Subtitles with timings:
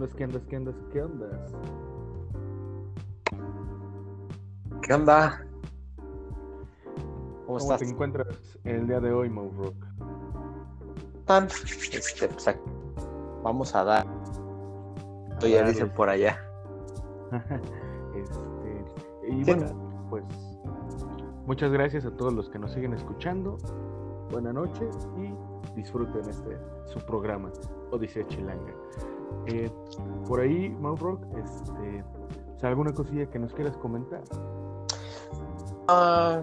[0.00, 0.14] andas?
[0.16, 0.42] ¿Qué andas?
[0.48, 0.54] ¿Qué?
[0.92, 1.52] ¿Qué andas?
[4.82, 5.46] ¿Qué onda?
[7.46, 7.80] ¿Cómo, estás?
[7.80, 9.74] te encuentras el día de hoy, Mo Rock?
[11.92, 12.56] Este, pues,
[13.42, 14.06] vamos a dar.
[15.40, 16.38] Ya dicen por allá.
[18.14, 20.24] este, y bueno, pues
[21.46, 23.58] muchas gracias a todos los que nos siguen escuchando.
[24.30, 27.50] Buenas noches y disfruten este su programa,
[27.90, 28.72] Odisea Chilanga.
[29.46, 29.70] Eh,
[30.26, 32.04] por ahí, Rock, este,
[32.62, 34.22] ¿alguna cosilla que nos quieras comentar?
[35.88, 36.42] Ah,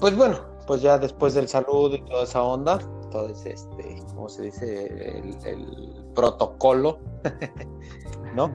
[0.00, 2.78] pues bueno, pues ya después del saludo y toda esa onda,
[3.10, 5.18] todo ese, este, ¿cómo se dice?
[5.44, 6.98] El, protocolo,
[8.34, 8.52] ¿no?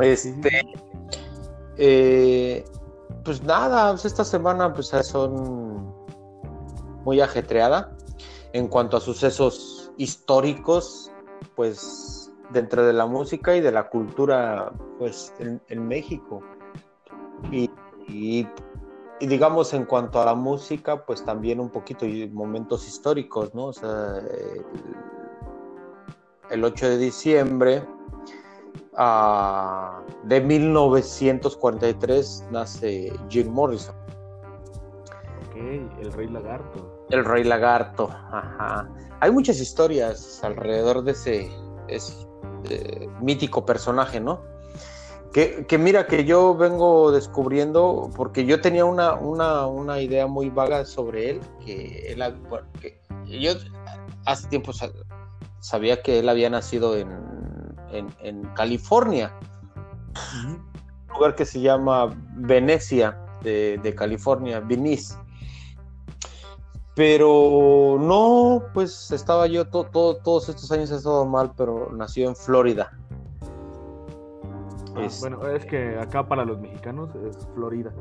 [0.00, 0.50] Este,
[1.76, 2.64] eh,
[3.24, 5.94] pues nada, pues esta semana pues son
[7.04, 7.96] muy ajetreada
[8.52, 11.10] en cuanto a sucesos históricos,
[11.54, 12.17] pues
[12.50, 16.42] dentro de la música y de la cultura, pues en, México.
[17.50, 17.70] Y,
[19.20, 23.66] digamos en cuanto a la música, pues también un poquito y momentos históricos, ¿no?
[23.66, 24.20] O sea,
[26.50, 27.82] el, 8 de diciembre
[28.96, 33.94] ah, de 1943 nace Jim Morrison.
[35.48, 35.56] Ok,
[36.00, 36.98] el rey lagarto.
[37.10, 38.86] El Rey Lagarto, ajá.
[39.20, 41.50] Hay muchas historias alrededor de ese,
[42.68, 44.40] eh, mítico personaje, ¿no?
[45.32, 51.30] Que, mira, que yo vengo descubriendo, porque yo tenía una, una, idea muy vaga sobre
[51.30, 52.24] él, que él,
[53.26, 53.52] yo
[54.24, 54.72] hace tiempo
[55.60, 57.08] sabía que él había nacido en,
[57.92, 59.32] en, California,
[60.34, 65.14] un lugar que se llama Venecia, de, de California, Venice.
[66.98, 72.90] Pero no, pues estaba yo todos estos años he estado mal, pero nació en Florida.
[74.96, 77.92] Ah, bueno, es que acá para los mexicanos es Florida.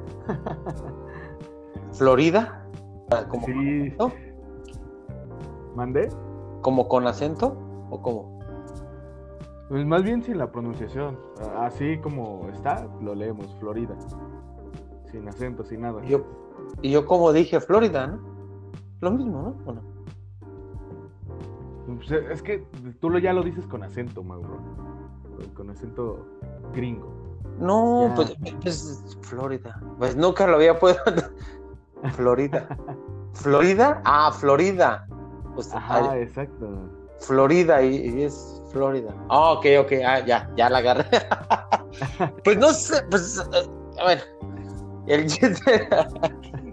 [1.94, 2.66] ¿Florida?
[3.30, 3.96] ¿Como sí.
[5.76, 6.10] ¿Mandé?
[6.62, 7.56] ¿Como con acento
[7.92, 8.40] o cómo?
[9.70, 11.20] Pues más bien sin la pronunciación.
[11.60, 13.96] Así como está, lo leemos, Florida.
[15.12, 16.04] Sin acento, sin nada.
[16.04, 16.24] Yo,
[16.82, 18.37] y yo como dije Florida, ¿no?
[19.02, 19.72] Lo mismo, ¿no?
[19.72, 19.98] ¿O no?
[21.98, 22.66] Pues, es que
[23.00, 24.60] tú ya lo dices con acento, Mauro.
[25.54, 26.26] Con acento
[26.74, 27.14] gringo.
[27.60, 29.80] No, pues es Florida.
[29.98, 31.00] Pues nunca lo había podido.
[32.16, 32.68] Florida.
[33.34, 34.02] ¿Florida?
[34.06, 35.08] Ah, Florida.
[35.56, 36.90] Pues, Ajá, exacto.
[37.20, 39.14] Florida y, es Florida.
[39.30, 41.06] Ah, ok, ok, ah, ya, ya la agarré.
[42.44, 43.70] pues no sé, pues, eh,
[44.00, 44.24] a ver,
[45.08, 45.90] el chiste,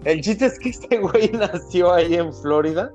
[0.05, 2.91] el chiste es que este güey nació ahí en Florida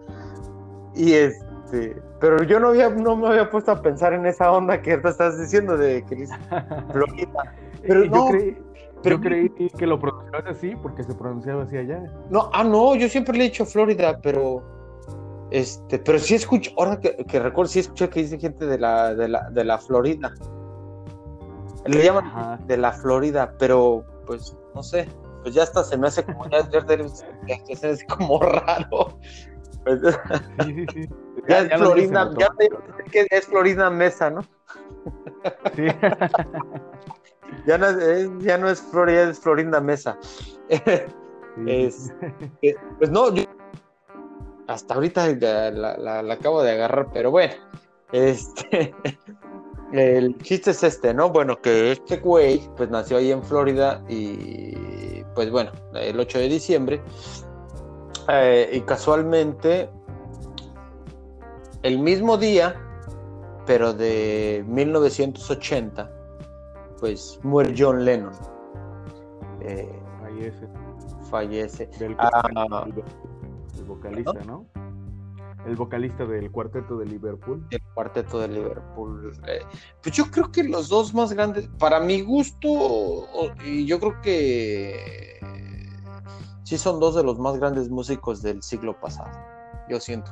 [0.94, 4.80] y este, pero yo no había, no me había puesto a pensar en esa onda
[4.80, 6.26] que estás diciendo de que
[6.92, 7.54] Florida.
[7.82, 8.58] Pero yo creí,
[9.02, 12.02] pero yo creí que lo pronunciabas así porque se pronunciaba así allá.
[12.30, 14.62] No, ah, no, yo siempre le he dicho Florida, pero
[15.50, 19.28] este, pero sí escucho, ahora que, recuerdo, sí escuché que dice gente de la, de
[19.28, 20.32] la, de la Florida.
[21.86, 25.08] Le llaman de la Florida, pero pues no sé
[25.42, 26.68] pues ya hasta se me hace como ya,
[27.46, 29.18] ya, se hace como raro.
[29.84, 30.00] Pues,
[30.64, 31.08] sí, sí, sí.
[31.48, 32.50] Ya, es Florina, ya
[33.10, 34.42] que es Florina Mesa, ¿no?
[35.74, 35.86] Sí.
[37.66, 40.18] ya, no es, ya no es Florida, es Florinda Mesa.
[41.66, 42.12] es,
[42.60, 43.44] eh, pues no, yo
[44.66, 47.54] hasta ahorita la, la, la, acabo de agarrar, pero bueno,
[48.12, 48.94] este,
[49.92, 51.30] el chiste es este, ¿no?
[51.30, 54.74] Bueno, que este güey, pues nació ahí en Florida y
[55.34, 57.02] pues bueno, el 8 de diciembre.
[58.28, 59.90] Eh, y casualmente,
[61.82, 62.74] el mismo día,
[63.66, 66.10] pero de 1980,
[67.00, 68.32] pues muere John Lennon.
[69.62, 69.88] Eh,
[70.20, 70.68] fallece.
[71.30, 71.90] Fallece.
[72.18, 72.84] Ah,
[73.76, 74.66] el vocalista, ¿no?
[75.66, 77.66] El vocalista del cuarteto de Liverpool.
[77.70, 79.32] El cuarteto de Liverpool.
[79.46, 79.60] Eh,
[80.02, 85.40] pues yo creo que los dos más grandes, para mi gusto, y yo creo que
[86.64, 89.30] sí son dos de los más grandes músicos del siglo pasado,
[89.88, 90.30] yo siento.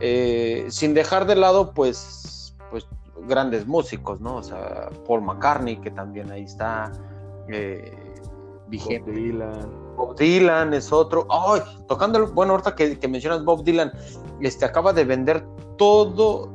[0.00, 2.86] Eh, sin dejar de lado, pues, pues,
[3.26, 4.36] grandes músicos, ¿no?
[4.36, 6.92] O sea, Paul McCartney, que también ahí está.
[7.48, 8.08] Eh,
[8.68, 9.10] vigente.
[9.10, 9.87] Bob Dylan.
[9.98, 11.26] Bob Dylan es otro.
[11.28, 11.60] ¡Ay!
[11.88, 13.92] tocando, bueno, ahorita que, que, mencionas Bob Dylan,
[14.40, 15.44] este acaba de vender
[15.76, 16.48] todo.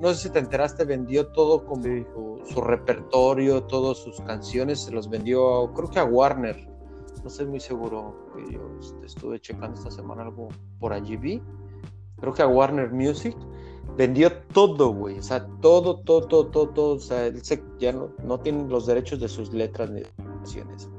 [0.00, 5.08] No sé si te enteraste, vendió todo como su, repertorio, todas sus canciones, se los
[5.08, 6.68] vendió, creo que a Warner.
[7.22, 8.16] No estoy muy seguro.
[8.50, 10.48] Yo este, estuve checando esta semana algo
[10.80, 11.40] por allí vi.
[12.18, 13.36] Creo que a Warner Music
[13.96, 15.18] vendió todo, güey.
[15.18, 16.94] O sea, todo, todo, todo, todo, todo.
[16.96, 17.40] O sea, él
[17.78, 20.90] ya no, no tiene los derechos de sus letras ni canciones.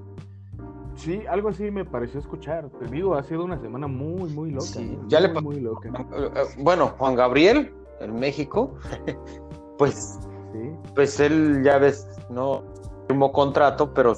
[1.01, 2.69] Sí, algo así me pareció escuchar.
[2.79, 4.65] Te digo, ha sido una semana muy, muy loca.
[4.65, 5.89] Sí, ya le muy loca.
[6.59, 8.75] Bueno, Juan Gabriel, en México,
[9.77, 10.19] pues,
[10.53, 10.71] ¿Sí?
[10.93, 12.63] pues él ya ves, no
[13.07, 14.15] firmó contrato, pero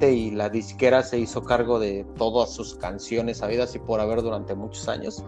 [0.00, 4.54] y la disquera se hizo cargo de todas sus canciones habidas y por haber durante
[4.54, 5.24] muchos años.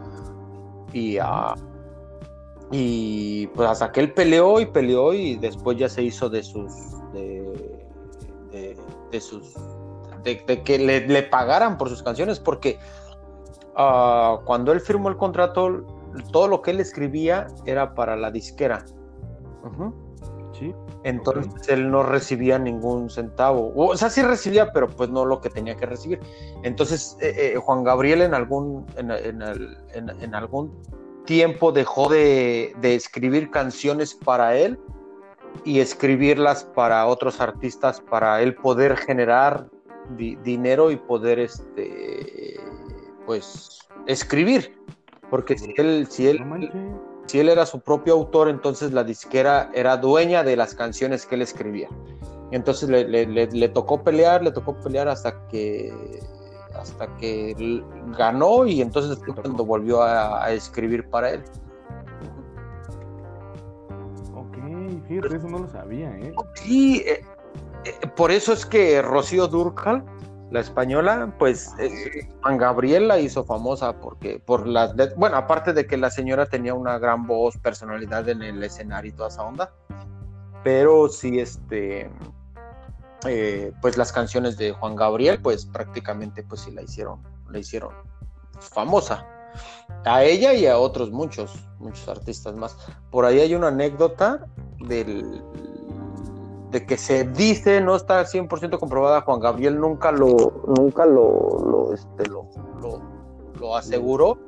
[0.93, 1.55] Y, uh,
[2.71, 6.73] y pues hasta que él peleó y peleó y después ya se hizo de sus
[7.13, 8.77] de,
[9.11, 9.55] de, sus
[10.37, 12.79] de, que le, pagaran por sus canciones porque
[13.77, 15.85] uh, cuando él firmó el contrato
[16.33, 18.85] todo lo que él escribía era para la disquera.
[20.59, 20.75] Sí.
[21.05, 23.73] Entonces él no recibía ningún centavo.
[23.77, 26.21] O sea, sí recibía, pero pues no lo que tenía que recibir.
[26.65, 30.73] Entonces eh, eh, Juan Gabriel en algún, en, algún
[31.25, 34.79] tiempo dejó de, escribir canciones para él
[35.65, 39.67] y escribirlas para otros artistas para él poder generar
[40.17, 42.61] dinero y poder este
[43.27, 44.79] pues escribir.
[45.31, 46.41] Porque si él, si él,
[47.27, 51.35] si él era su propio autor, entonces la disquera era dueña de las canciones que
[51.35, 51.89] él escribía.
[52.51, 55.93] Entonces le, tocó pelear, le tocó pelear hasta que
[56.75, 57.83] hasta que
[58.17, 61.45] ganó y entonces cuando volvió a, escribir para él.
[64.35, 64.57] Ok,
[65.09, 66.33] fíjate, eso no lo sabía, ¿eh?
[66.55, 67.23] Sí, eh,
[68.17, 70.05] por eso es que Rocío Durcal
[70.51, 75.87] la española, pues eh, Juan Gabriel la hizo famosa porque por las bueno, aparte de
[75.87, 79.73] que la señora tenía una gran voz, personalidad en el escenario y toda esa onda,
[80.65, 82.11] pero sí este
[83.27, 87.93] eh, pues las canciones de Juan Gabriel, pues prácticamente pues sí la hicieron, la hicieron
[88.59, 89.27] famosa.
[90.05, 92.77] A ella y a otros muchos, muchos artistas más.
[93.11, 94.47] Por ahí hay una anécdota
[94.79, 95.43] del
[96.71, 101.95] de que se dice, no está 100% comprobada, Juan Gabriel nunca lo, nunca lo, lo,
[101.95, 102.49] este, lo,
[103.59, 104.39] lo, aseguró.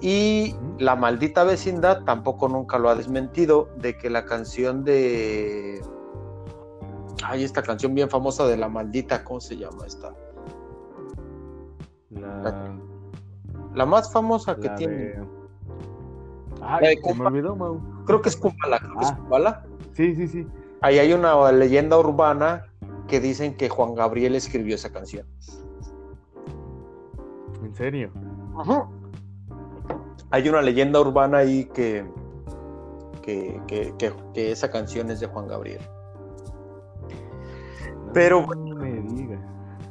[0.00, 5.82] Y la maldita vecindad tampoco nunca lo ha desmentido de que la canción de...
[7.22, 10.14] Ay, esta canción bien famosa de la maldita, ¿cómo se llama esta?
[13.74, 15.20] La, más famosa que tiene.
[16.62, 18.80] Ay, me olvidó, Creo que es Kumbala.
[18.96, 19.62] Ah.
[19.92, 20.46] Sí, sí, sí.
[20.82, 22.66] Ahí hay una leyenda urbana
[23.06, 25.26] que dicen que Juan Gabriel escribió esa canción.
[27.62, 28.10] ¿En serio?
[30.30, 32.06] Hay una leyenda urbana ahí que,
[33.22, 35.82] que, esa canción es de Juan Gabriel.
[38.14, 38.46] Pero.
[38.46, 39.38] No me diga.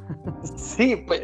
[0.56, 1.22] sí, pues,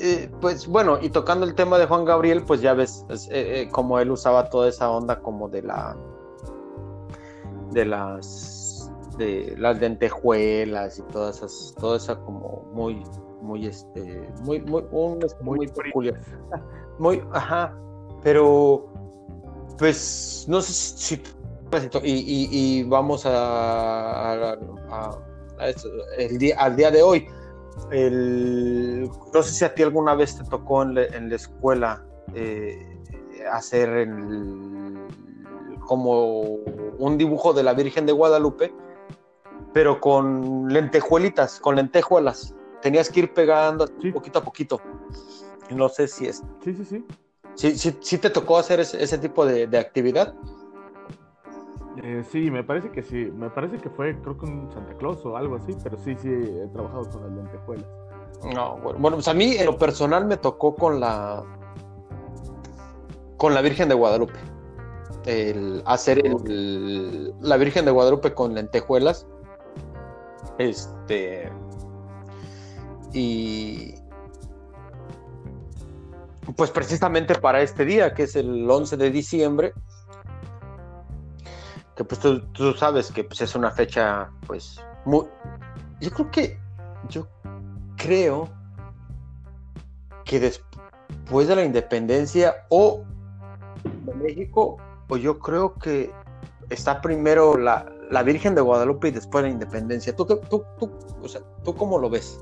[0.00, 3.68] eh, pues bueno, y tocando el tema de Juan Gabriel, pues ya ves eh, eh,
[3.72, 5.96] como él usaba toda esa onda como de la.
[7.70, 8.55] de las
[9.18, 13.02] de las lentejuelas y todas esas, toda esa como muy,
[13.42, 16.20] muy, este, muy, muy, un, muy, peculiar.
[16.98, 17.76] Muy, ajá,
[18.22, 18.86] pero
[19.78, 21.22] pues no sé si
[22.02, 24.58] y, y, vamos a, a,
[26.16, 27.26] el día, al día de hoy.
[27.90, 32.02] El, no sé si a ti alguna vez te tocó en, en la escuela
[32.34, 33.02] eh,
[33.52, 34.96] hacer el,
[35.86, 36.40] como
[36.98, 38.72] un dibujo de la Virgen de Guadalupe
[39.76, 42.54] pero con lentejuelitas, con lentejuelas.
[42.80, 44.80] Tenías que ir pegando poquito a poquito.
[45.68, 46.42] No sé si es.
[46.64, 47.04] Sí, sí, sí.
[47.56, 50.34] ¿Sí, sí, te tocó hacer ese, tipo de, actividad?
[52.02, 53.30] Eh, sí, me parece que sí.
[53.36, 56.30] Me parece que fue, creo que un Santa Claus o algo así, pero sí, sí,
[56.30, 57.86] he trabajado con las lentejuelas.
[58.54, 61.44] No, bueno, bueno, pues a mí en lo personal me tocó con la
[63.36, 64.38] con la Virgen de Guadalupe.
[65.26, 69.26] El hacer el, la Virgen de Guadalupe con lentejuelas
[70.58, 71.50] este.
[73.12, 73.94] Y.
[76.56, 79.72] Pues precisamente para este día, que es el 11 de diciembre,
[81.96, 85.26] que pues tú, sabes que pues, es una fecha, pues, muy.
[86.00, 86.60] Yo creo que.
[87.08, 87.28] Yo
[87.96, 88.48] creo
[90.24, 93.04] que después de la independencia o
[94.04, 94.76] de México,
[95.08, 96.12] o yo creo que
[96.70, 100.14] está primero la, la Virgen de Guadalupe y después la independencia.
[100.14, 100.40] ¿Tú, tú,
[100.78, 100.90] tú,
[101.22, 102.40] o sea, ¿tú cómo lo ves?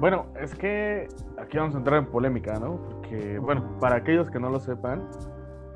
[0.00, 1.08] Bueno, es que
[1.38, 2.80] aquí vamos a entrar en polémica, ¿no?
[2.90, 5.08] Porque, bueno, para aquellos que no lo sepan,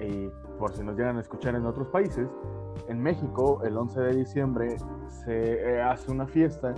[0.01, 2.29] y por si nos llegan a escuchar en otros países,
[2.89, 4.77] en México el 11 de diciembre
[5.25, 6.75] se eh, hace una fiesta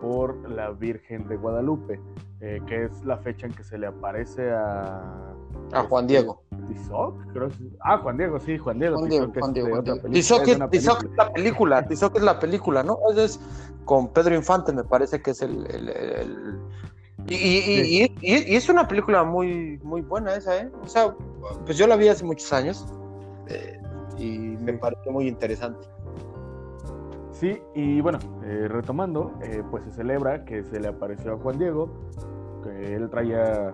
[0.00, 2.00] por la Virgen de Guadalupe,
[2.40, 5.34] eh, que es la fecha en que se le aparece a...
[5.72, 6.42] A Juan Diego.
[6.66, 7.48] Tizoc, creo.
[7.80, 8.98] Ah, Juan Diego, sí, Juan Diego.
[8.98, 12.38] Juan Diego, Tizoc, Juan Diego, es, Tizoc, es, Tizoc es, la película, Tizoc es la
[12.38, 12.98] película, ¿no?
[13.16, 13.40] Es,
[13.84, 15.66] con Pedro Infante, me parece que es el...
[15.66, 16.60] el, el...
[17.26, 18.14] Y, y, sí.
[18.22, 20.70] y, y, es una película muy, muy buena esa, ¿eh?
[20.82, 21.14] O sea,
[21.66, 22.86] pues yo la vi hace muchos años
[23.48, 23.78] eh,
[24.18, 25.86] y me pareció muy interesante.
[27.40, 31.58] Sí, y bueno, eh, retomando, eh, pues se celebra que se le apareció a Juan
[31.58, 31.88] Diego,
[32.62, 33.72] que él traía,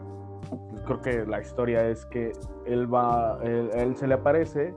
[0.84, 2.30] creo que la historia es que
[2.64, 4.72] él va, él, él, se le aparece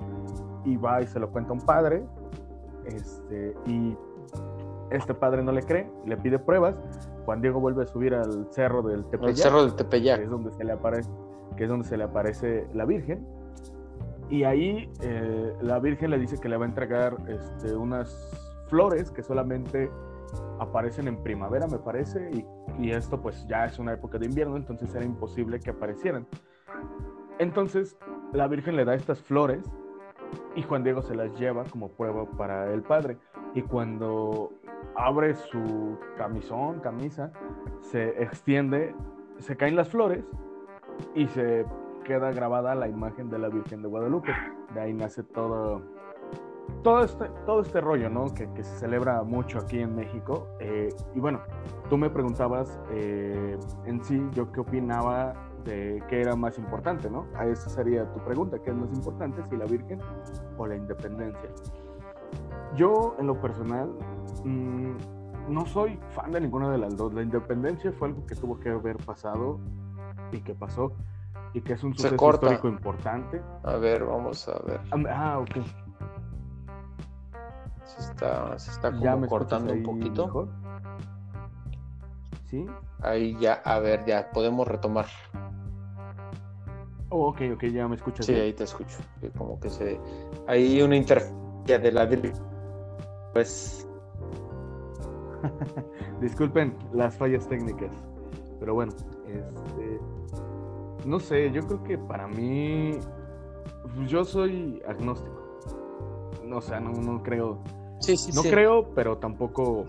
[0.65, 2.03] y va y se lo cuenta a un padre,
[2.85, 3.95] este, y
[4.89, 6.75] este padre no le cree, le pide pruebas,
[7.25, 10.31] Juan Diego vuelve a subir al cerro del Tepeyac, el cerro del Tepeyac, que es
[10.31, 11.11] donde se le aparece,
[11.57, 13.23] que es donde se le aparece la Virgen,
[14.31, 19.11] y ahí eh, la Virgen le dice que le va a entregar este, unas flores
[19.11, 19.91] que solamente
[20.59, 22.45] aparecen en primavera, me parece, y,
[22.83, 26.27] y, esto pues ya es una época de invierno, entonces era imposible que aparecieran.
[27.39, 27.97] Entonces
[28.33, 29.63] la Virgen le da estas flores
[30.55, 33.17] y Juan Diego se las lleva como prueba para el padre.
[33.55, 34.51] Y cuando
[34.95, 37.31] abre su camisón, camisa,
[37.81, 38.93] se extiende,
[39.39, 40.23] se caen las flores
[41.15, 41.65] y se
[42.03, 44.33] queda grabada la imagen de la Virgen de Guadalupe.
[44.73, 45.81] De ahí nace todo
[46.83, 48.33] todo este, todo este rollo, ¿no?
[48.33, 50.47] Que, que, se celebra mucho aquí en México.
[50.59, 51.41] Eh, y bueno,
[51.89, 55.33] tú me preguntabas eh, en sí, yo qué opinaba
[55.63, 57.27] de qué era más importante, ¿no?
[57.35, 59.99] A esa sería tu pregunta, ¿qué es más importante, si la Virgen
[60.57, 61.49] o la independencia?
[62.75, 63.89] Yo, en lo personal,
[64.43, 64.91] mmm,
[65.49, 67.13] no soy fan de ninguna de las dos.
[67.13, 69.59] La independencia fue algo que tuvo que haber pasado
[70.31, 70.93] y que pasó
[71.53, 73.41] y que es un suceso histórico importante.
[73.63, 74.79] A ver, vamos a ver.
[75.09, 75.57] Ah, ok
[77.99, 80.25] se está, se está como cortando un poquito.
[80.25, 80.49] Mejor?
[82.45, 82.65] ¿Sí?
[83.01, 85.05] Ahí ya, a ver, ya podemos retomar.
[87.09, 88.25] Oh, ok, ok, ya me escuchas.
[88.25, 88.45] Sí, bien.
[88.45, 88.97] ahí te escucho.
[89.37, 89.99] Como que se.
[90.47, 92.09] Hay una interferencia de la.
[93.33, 93.87] Pues.
[96.21, 97.91] Disculpen las fallas técnicas.
[98.59, 98.93] Pero bueno,
[99.27, 99.99] este.
[101.05, 102.99] No sé, yo creo que para mí.
[104.07, 105.39] Yo soy agnóstico.
[106.51, 107.61] O sea, no, no creo
[107.99, 108.49] Sí, sí, no sí.
[108.49, 109.85] creo, pero tampoco.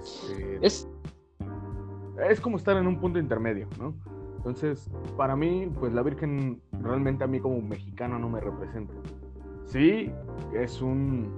[0.00, 0.88] Este, es...
[2.28, 3.94] es como estar en un punto intermedio, ¿no?
[4.36, 8.94] Entonces, para mí, pues la Virgen realmente a mí como mexicano no me representa.
[9.64, 10.10] Sí,
[10.54, 11.28] es un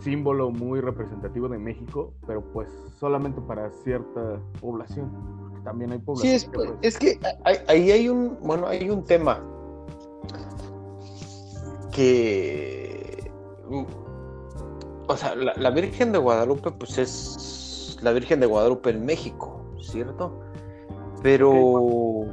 [0.00, 2.68] símbolo muy representativo de México, pero pues
[2.98, 5.10] solamente para cierta población.
[5.40, 6.30] Porque también hay población.
[6.30, 6.70] Sí, es, que, pues...
[6.82, 7.18] es que
[7.66, 9.42] ahí hay un, bueno, hay un tema
[11.92, 13.32] que
[15.08, 19.60] o sea, la, la, Virgen de Guadalupe, pues es la Virgen de Guadalupe en México,
[19.80, 20.40] ¿cierto?
[21.22, 22.26] Pero.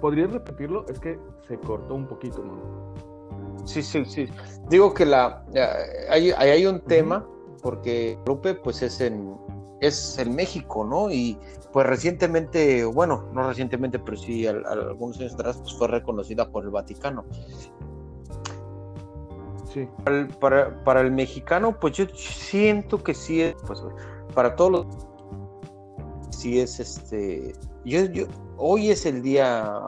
[0.00, 0.84] ¿Podrías repetirlo?
[0.88, 2.94] Es que se cortó un poquito, ¿no?
[3.64, 4.28] Sí, sí, sí.
[4.68, 5.44] Digo que la
[6.10, 7.26] hay, hay un tema,
[7.62, 9.36] porque Guadalupe, pues es en,
[9.80, 11.10] es en México, ¿no?
[11.10, 11.38] Y
[11.72, 16.48] pues recientemente, bueno, no recientemente, pero sí al, al, algunos años atrás, pues fue reconocida
[16.50, 17.24] por el Vaticano.
[20.04, 20.28] Para, el,
[20.84, 23.82] para, el mexicano, pues yo siento que sí es, pues
[24.34, 24.86] para todos los
[26.30, 27.52] sí es este
[27.84, 29.80] yo, yo hoy es el día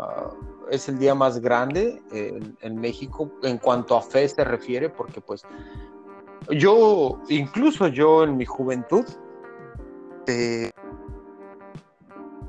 [0.70, 5.20] es el día más grande en, en, México en cuanto a fe se refiere porque
[5.20, 5.42] pues
[6.50, 9.04] yo incluso yo en mi juventud
[10.26, 10.70] eh,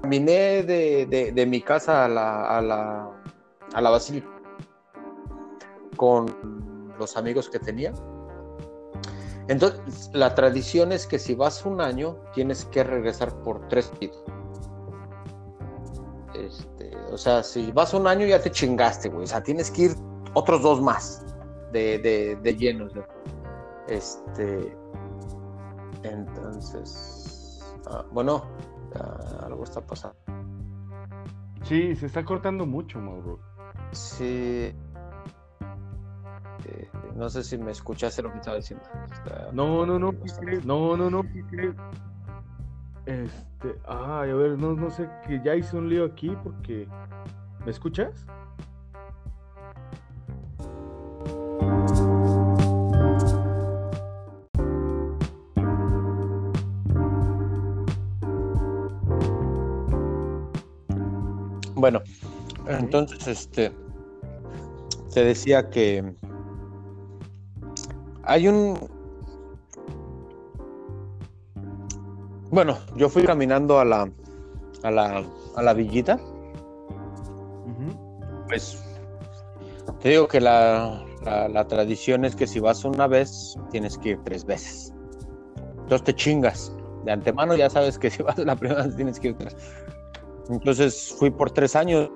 [0.01, 3.09] caminé de, de, de, mi casa a la a la,
[3.73, 4.27] a la basílica
[5.95, 6.58] con
[6.99, 7.93] los amigos que tenía.
[9.47, 13.91] Entonces, la tradición es que si vas un año, tienes que regresar por tres
[16.35, 19.23] este, O sea, si vas un año ya te chingaste, güey.
[19.23, 19.95] O sea, tienes que ir
[20.33, 21.25] otros dos más
[21.71, 22.93] de, de, de llenos.
[22.95, 23.03] ¿no?
[23.87, 24.77] Este.
[26.03, 27.59] Entonces.
[27.87, 28.43] Ah, bueno,
[28.95, 30.15] ah, algo está pasando.
[31.63, 33.39] Sí, se está cortando mucho, Mauro.
[33.91, 34.73] Sí.
[36.69, 38.85] Eh, no sé si me escuchaste lo que estaba diciendo.
[39.11, 39.49] Está...
[39.51, 40.13] No, no, no,
[40.63, 41.23] no, no, no.
[43.05, 46.87] Este, ay, a ver, no, no sé, que ya hice un lío aquí porque.
[47.65, 48.25] ¿Me escuchas?
[61.75, 62.01] Bueno,
[62.67, 63.71] entonces, este,
[65.13, 66.15] te decía que
[68.29, 68.77] hay un...
[72.51, 74.09] Bueno, yo fui caminando a la,
[74.83, 75.23] a la,
[75.55, 76.19] a la villita.
[77.65, 78.45] Uh -huh.
[78.47, 78.83] Pues
[79.99, 84.19] Te digo que la, la, tradición es que si vas una vez, tienes que ir
[84.23, 84.93] tres veces.
[85.81, 86.71] Entonces te chingas.
[87.05, 89.55] De antemano ya sabes que si vas la primera vez tienes que ir tres.
[90.49, 92.09] Entonces fui por tres años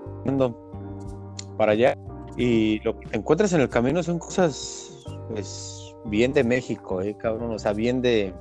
[1.58, 1.98] para allá
[2.38, 7.15] y lo que te encuentras en el camino son cosas pues bien de México, eh,
[7.17, 8.33] cabrón, o sea, bien de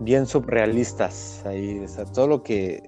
[0.00, 2.82] bien surrealistas ahí, o sea, todo lo que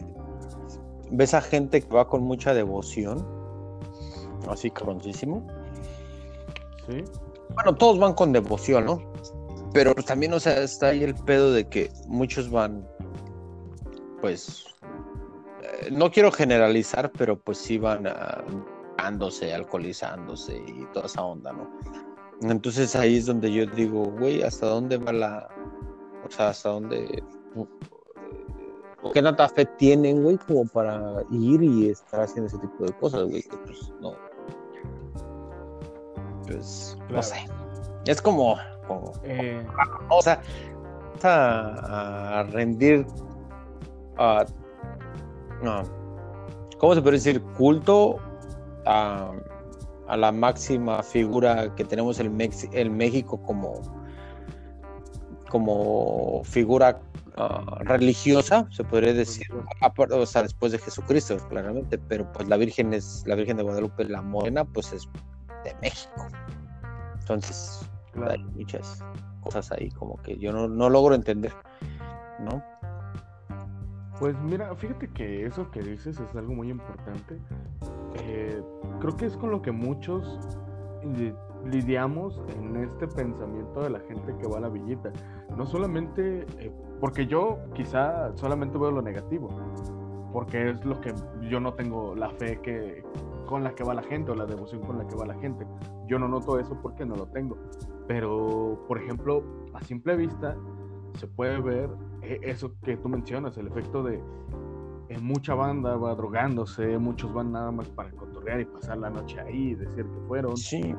[1.11, 3.27] ves a gente que va con mucha devoción,
[4.49, 5.47] así cabroncísimo.
[6.89, 7.05] Sí.
[7.55, 9.13] Bueno, todos van con devoción, ¿no?
[9.73, 12.87] Pero también, o sea, está ahí el pedo de que muchos van,
[14.21, 14.67] pues,
[15.63, 18.45] eh, no quiero generalizar, pero pues sí van a,
[19.55, 21.71] alcoholizándose y toda esa onda, ¿no?
[22.43, 25.49] Entonces ahí es donde yo digo, güey, ¿hasta dónde va la...
[26.27, 27.23] O sea, ¿hasta dónde...
[29.15, 33.25] ¿Qué tanta fe tienen, güey, como para ir y estar haciendo ese tipo de cosas,
[33.25, 33.45] güey?
[33.65, 34.15] Pues no.
[36.47, 37.37] Pues, no sé.
[38.05, 38.57] Es como...
[39.25, 39.65] Eh.
[40.09, 40.41] O sea,
[41.23, 43.07] a, a rendir...
[44.19, 44.45] A,
[45.63, 45.83] no,
[46.79, 47.43] ¿Cómo se puede decir?
[47.57, 48.17] Culto
[48.85, 49.33] a,
[50.15, 52.39] la máxima figura que tenemos en
[52.73, 53.81] el México como,
[55.49, 57.01] como figura
[57.37, 62.93] ah, religiosa, se podría decir, o sea, después de Jesucristo, claramente, pero pues la Virgen
[62.93, 65.09] es, la Virgen de Guadalupe, la morena, pues es
[65.65, 66.29] de México.
[67.21, 67.89] Entonces,
[68.29, 69.03] hay muchas
[69.43, 71.53] cosas ahí como que yo no, no logro entender,
[72.41, 72.63] ¿no?
[74.19, 77.39] Pues mira, fíjate que eso que dices es algo muy importante.
[78.23, 78.63] Eh,
[79.01, 80.39] creo que es con lo que muchos
[81.65, 85.13] lidiamos en este pensamiento de la gente que va a la villita.
[85.57, 89.49] No solamente, eh, porque yo quizá solamente veo lo negativo,
[90.33, 91.15] porque es lo que
[91.49, 93.05] yo no tengo la fe que
[93.47, 95.67] con la que va la gente o la devoción con la que va la gente.
[96.09, 97.57] Yo no noto eso porque no lo tengo.
[98.09, 100.57] Pero, por ejemplo, a simple vista
[101.15, 101.89] se puede ver
[102.23, 104.21] e, eso que tú mencionas, el efecto de
[105.09, 109.41] en mucha banda va drogándose, muchos van nada más para cotorrear y pasar la noche
[109.41, 110.57] ahí, decir que fueron.
[110.57, 110.95] Sí,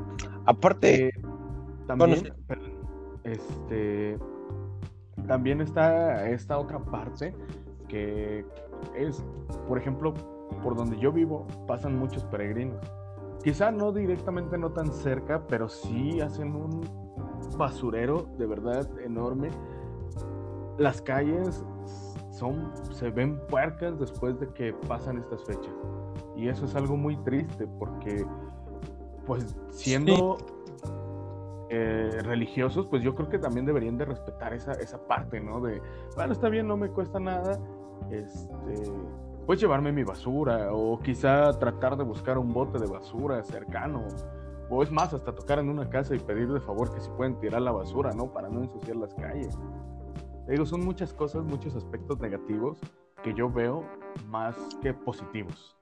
[0.45, 1.07] aparte.
[1.07, 1.11] Eh,
[1.85, 2.33] también,
[3.23, 4.17] este,
[5.27, 7.33] también está esta otra parte
[7.87, 8.45] que
[8.95, 9.23] es,
[9.67, 10.13] por ejemplo,
[10.63, 12.79] por donde yo vivo pasan muchos peregrinos.
[13.43, 16.81] Quizá no directamente, no tan cerca, pero sí hacen un
[17.57, 19.49] basurero de verdad enorme
[20.77, 21.63] las calles
[22.37, 25.73] son, se ven puercas después de que pasan estas fechas.
[26.35, 28.25] Y eso es algo muy triste porque,
[29.25, 30.37] pues, siendo
[31.69, 35.59] eh, religiosos, pues yo creo que también deberían de respetar esa, esa parte, ¿no?
[35.61, 35.81] De,
[36.15, 37.59] bueno, está bien, no me cuesta nada,
[38.11, 38.91] este,
[39.45, 44.03] pues llevarme mi basura o quizá tratar de buscar un bote de basura cercano.
[44.69, 47.39] O es más, hasta tocar en una casa y pedir de favor que si pueden
[47.39, 48.27] tirar la basura, ¿no?
[48.27, 49.57] Para no ensuciar las calles
[50.47, 52.77] digo, son muchas cosas, muchos aspectos negativos
[53.23, 53.83] que yo veo
[54.27, 55.75] más que positivos.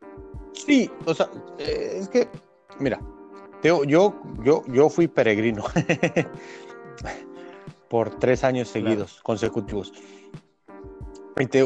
[0.54, 2.30] Sí, o sea, eh, es que,
[2.80, 3.00] mira,
[3.64, 4.14] yo, yo,
[4.68, 5.64] yo fui peregrino
[7.90, 9.92] por tres años seguidos, consecutivos.
[11.38, 11.64] Y te,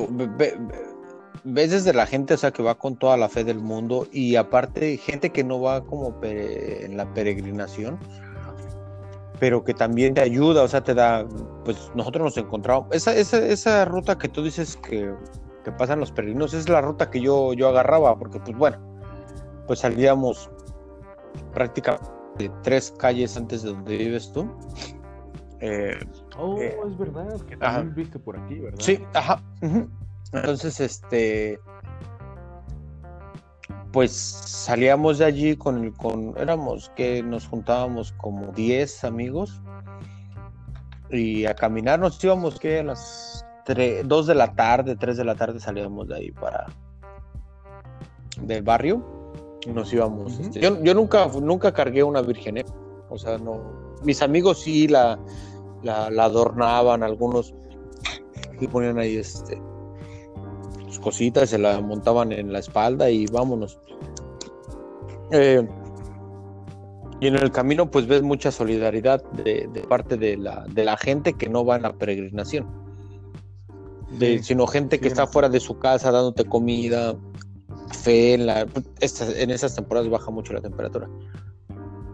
[1.44, 4.36] ves desde la gente, o sea, que va con toda la fe del mundo y
[4.36, 8.00] aparte gente que no va como en la peregrinación
[9.40, 11.26] pero que también te ayuda, o sea, te da,
[11.64, 15.14] pues nosotros nos encontramos, esa, esa, esa ruta que tú dices que,
[15.64, 18.78] que, pasan los peregrinos, es la ruta que yo, yo agarraba, porque pues bueno,
[19.68, 20.50] pues salíamos
[21.54, 22.20] prácticamente
[22.64, 24.50] tres calles antes de donde vives tú.
[25.62, 26.00] Eh,
[26.38, 28.80] oh, eh, es verdad, que también viste por aquí, ¿verdad?
[28.80, 29.44] Sí, ajá.
[30.32, 31.60] Entonces, este,
[33.92, 39.62] pues salíamos de allí con, con éramos que nos juntábamos como 10 amigos
[41.10, 45.36] y a caminar nos íbamos que a las 2 de la tarde, 3 de la
[45.36, 46.68] tarde salíamos de ahí para
[48.42, 49.04] del barrio
[49.66, 50.40] y nos íbamos.
[50.40, 52.66] Este, yo, yo, nunca, nunca cargué una virgen, ¿eh?
[53.10, 53.62] o sea, no,
[54.04, 55.20] mis amigos sí la,
[55.84, 57.54] la, adornaban, algunos
[58.60, 59.62] y ponían ahí este
[61.00, 63.80] cositas, se la montaban en la espalda y vámonos.
[65.32, 65.68] Eh,
[67.20, 71.34] y en el camino pues ves mucha solidaridad de, parte de la, de la, gente
[71.34, 72.66] que no va la peregrinación,
[74.18, 77.16] de, sino gente que está fuera de su casa dándote comida,
[77.92, 78.66] fe, en, la,
[79.02, 81.10] en esas temporadas baja mucho la temperatura.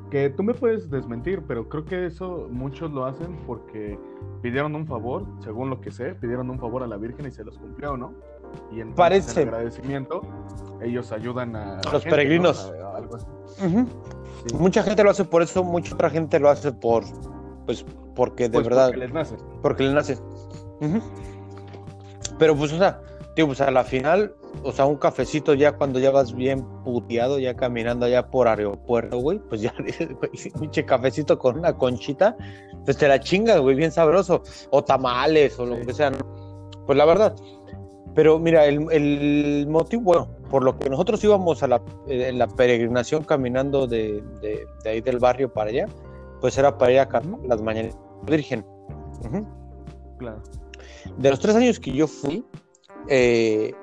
[0.10, 4.00] Que tú me puedes desmentir, pero creo que eso muchos lo hacen porque
[4.42, 7.44] pidieron un favor, según lo que sé, pidieron un favor a la Virgen y se
[7.44, 8.14] los cumplió, ¿no?
[8.72, 9.42] Y en Parece.
[9.42, 10.22] agradecimiento
[10.82, 12.72] ellos ayudan a, los peregrinos.
[14.54, 17.04] Mucha gente lo hace por eso, mucha otra gente lo hace por,
[17.66, 18.88] pues, porque de pues verdad.
[18.88, 19.36] Porque les nace.
[19.62, 20.18] Porque les nace.
[22.38, 23.02] Pero pues, o sea,
[23.36, 27.40] tío, pues a la final, o sea, un cafecito ya cuando ya vas bien puteado,
[27.40, 32.36] ya caminando allá por aeropuerto, güey, pues ya, un pinche cafecito con una conchita,
[32.84, 34.44] pues te la chingas, güey, bien sabroso.
[34.70, 36.12] O tamales, o lo que sea,
[36.86, 37.36] Pues la verdad.
[38.16, 42.48] Pero mira, el, motivo, bueno, por lo que nosotros íbamos a la, eh, en la
[42.48, 45.88] peregrinación caminando de, de, ahí del barrio para allá,
[46.40, 47.10] pues era para ir a
[47.46, 48.66] las mañanas Virgen.
[50.18, 50.42] Claro.
[51.18, 52.46] De los tres años que yo fui,
[53.10, 53.74] eh,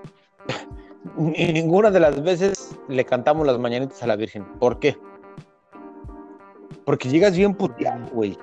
[1.16, 4.44] ninguna de las veces le cantamos las mañanitas a la Virgen.
[4.58, 4.96] ¿Por qué?
[6.86, 8.36] Porque llegas bien puteado, güey.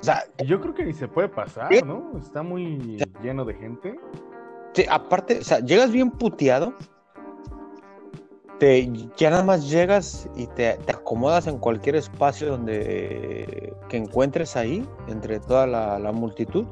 [0.00, 2.16] O sea, yo creo que ni se puede pasar, ¿no?
[2.18, 3.98] Está muy lleno de gente.
[4.90, 6.74] Aparte, o sea, llegas bien puteado.
[8.58, 14.84] Te, ya nada más llegas y te, acomodas en cualquier espacio donde que encuentres ahí,
[15.08, 16.66] entre toda la multitud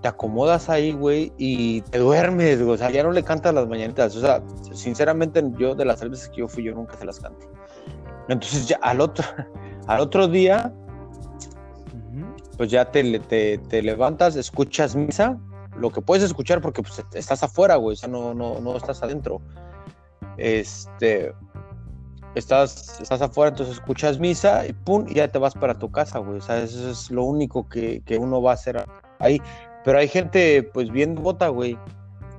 [0.00, 2.74] te acomodas ahí, güey, y te duermes, güey.
[2.74, 4.14] O sea, ya no le cantas las mañanitas.
[4.16, 4.42] O sea,
[4.72, 7.46] sinceramente, yo de las veces que yo fui, yo nunca se las canté.
[8.28, 9.24] Entonces, ya al otro,
[9.86, 10.72] al otro día,
[12.56, 15.38] pues ya te, te, levantas, escuchas misa,
[15.78, 19.02] lo que puedes escuchar porque pues, estás afuera, güey, o sea, no, no, no estás
[19.02, 19.40] adentro.
[20.36, 21.32] Este,
[22.34, 26.18] estás, estás afuera, entonces escuchas misa y pum, y ya te vas para tu casa,
[26.18, 26.38] güey.
[26.38, 28.84] O sea, eso es lo único que, que uno va a hacer
[29.18, 29.40] ahí.
[29.84, 31.78] Pero hay gente, pues, bien bota, güey.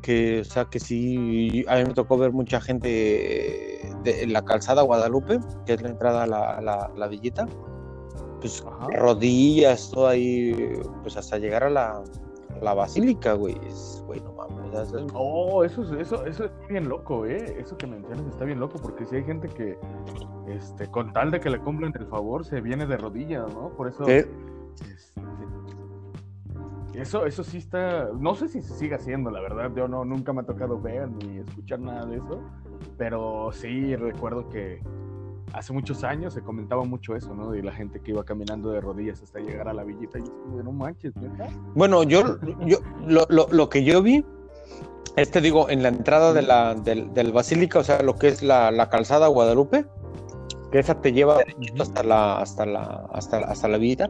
[0.01, 2.87] Que, o sea, que sí, a mí me tocó ver mucha gente
[4.03, 7.45] de, en la calzada Guadalupe, que es la entrada a la, la, villita.
[8.39, 8.63] Pues,
[8.95, 12.01] rodillas, todo ahí, pues, hasta llegar a la,
[12.61, 13.57] la basílica, güey.
[13.65, 14.93] Es, güey, no mames.
[15.13, 17.57] Oh, eso, eso, eso es bien loco, ¿eh?
[17.59, 19.77] Eso que mencionas está bien loco, porque si hay gente que,
[20.47, 23.69] este, con tal de que le cumplan el favor, se viene de rodillas, ¿no?
[23.69, 24.03] Por eso...
[24.07, 24.29] Este,
[26.93, 30.33] eso, eso sí está, no sé si se sigue haciendo, la verdad, yo no, nunca
[30.33, 32.41] me ha tocado ver ni escuchar nada de eso,
[32.97, 34.81] pero sí recuerdo que
[35.53, 37.51] hace muchos años se comentaba mucho eso, ¿no?
[37.51, 40.63] De la gente que iba caminando de rodillas hasta llegar a la villita y estuve,
[40.63, 41.13] no manches,
[41.75, 44.25] Bueno, yo, yo lo, lo, lo, que yo vi,
[45.15, 48.43] este digo, en la entrada de la, del, del Basílica, o sea, lo que es
[48.43, 49.85] la, la calzada Guadalupe,
[50.71, 51.39] que esa te lleva
[51.79, 54.09] hasta la, hasta la, hasta, hasta la villita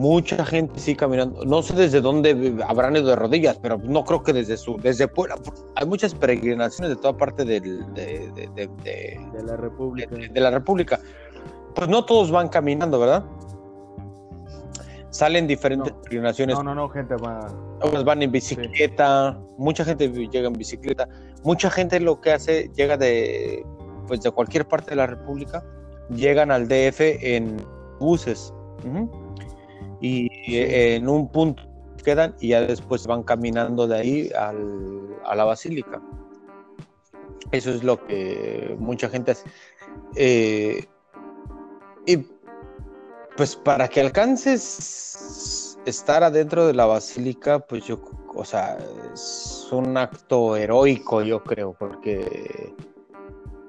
[0.00, 1.44] mucha gente sí caminando.
[1.44, 5.06] No sé desde dónde habrán ido de rodillas, pero no creo que desde su, desde
[5.06, 5.36] Puebla.
[5.76, 10.16] Hay muchas peregrinaciones de toda parte del, de, de, la República.
[10.16, 10.98] De, la República.
[11.74, 13.26] Pues no todos van caminando, ¿verdad?
[15.10, 16.56] Salen diferentes peregrinaciones.
[16.56, 17.48] No, no, no, gente va.
[18.02, 21.06] van en bicicleta, mucha gente llega en bicicleta.
[21.44, 23.66] Mucha gente lo que hace, llega de,
[24.06, 25.62] pues de cualquier parte de la República,
[26.08, 27.58] llegan al DF en
[27.98, 28.54] buses
[30.00, 31.62] y en un punto
[32.02, 36.00] quedan y ya después van caminando de ahí a la basílica.
[37.52, 39.48] Eso es lo que mucha gente hace.
[40.16, 40.84] Eh,
[42.06, 42.18] y
[43.36, 48.00] pues para que alcances estar adentro de la basílica, pues yo,
[48.34, 48.78] o sea,
[49.12, 52.74] es un acto heroico, yo creo, porque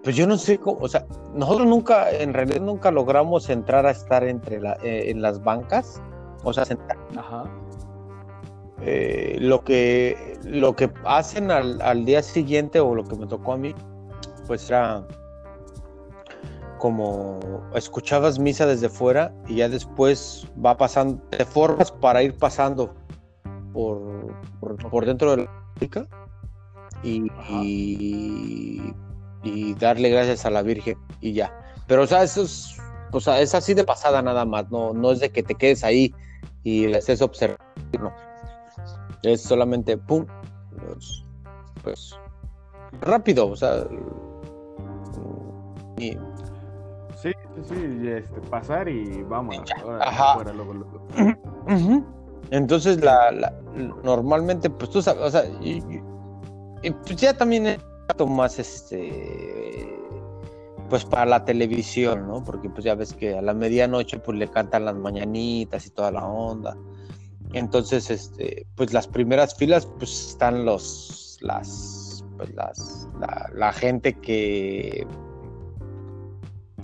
[0.03, 3.91] pues yo no sé cómo, o sea, nosotros nunca, en realidad nunca logramos entrar a
[3.91, 6.01] estar entre eh, en las bancas
[6.43, 6.97] o sea, sentar.
[7.17, 7.43] Ajá.
[8.83, 13.57] Eh, lo, que, lo que hacen al, día siguiente o lo que me tocó a
[13.57, 13.75] mí,
[14.47, 15.05] pues era
[16.79, 17.39] como
[17.75, 22.95] escuchabas misa desde fuera y ya después va pasando, te formas para ir pasando
[23.71, 26.07] por, por, dentro de la música
[27.03, 27.27] y,
[29.43, 31.55] y, darle gracias a la Virgen y ya.
[31.85, 32.77] Pero o sea, eso es,
[33.11, 35.83] o sea, es así de pasada nada más, no, no es de que te quedes
[35.83, 36.15] ahí
[36.63, 37.57] y el exceso observar,
[37.99, 38.11] no.
[39.23, 40.25] Es solamente pum,
[40.79, 41.23] pues,
[41.83, 42.19] pues,
[43.01, 43.85] rápido, o sea.
[45.97, 46.11] Y,
[47.15, 49.57] sí, sí, sí, este, pasar y vamos.
[49.99, 50.37] Ajá.
[52.49, 53.53] Entonces, la,
[54.03, 55.81] normalmente, pues tú sabes, o sea, y,
[56.81, 57.79] pues ya también es
[58.27, 60.00] más este
[60.91, 62.43] pues para la televisión, ¿no?
[62.43, 66.11] Porque pues ya ves que a la medianoche pues le cantan las mañanitas y toda
[66.11, 66.75] la onda.
[67.53, 73.07] Entonces, este, pues las primeras filas pues están los, las, pues las,
[73.55, 75.07] la, gente que,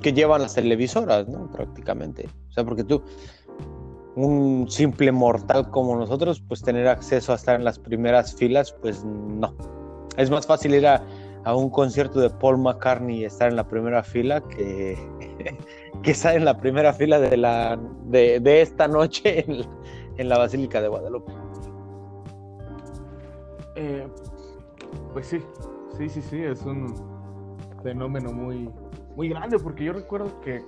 [0.01, 1.51] que llevan las televisoras, ¿no?
[1.51, 2.29] Prácticamente.
[2.47, 3.03] O sea, porque tú,
[4.15, 9.03] un simple mortal como nosotros, pues tener acceso a estar en las primeras filas, pues
[9.03, 9.53] no.
[10.15, 11.05] Es más fácil ir a,
[11.55, 14.97] un concierto de Paul McCartney y estar en la primera fila que,
[16.03, 19.45] que estar en la primera fila de, la, de, esta noche
[20.17, 21.31] en, la Basílica de Guadalupe.
[23.75, 24.07] Eh,
[25.13, 25.39] pues sí,
[25.97, 26.95] sí, sí, sí, es un
[27.83, 28.69] fenómeno muy,
[29.15, 30.63] muy grande porque yo recuerdo que,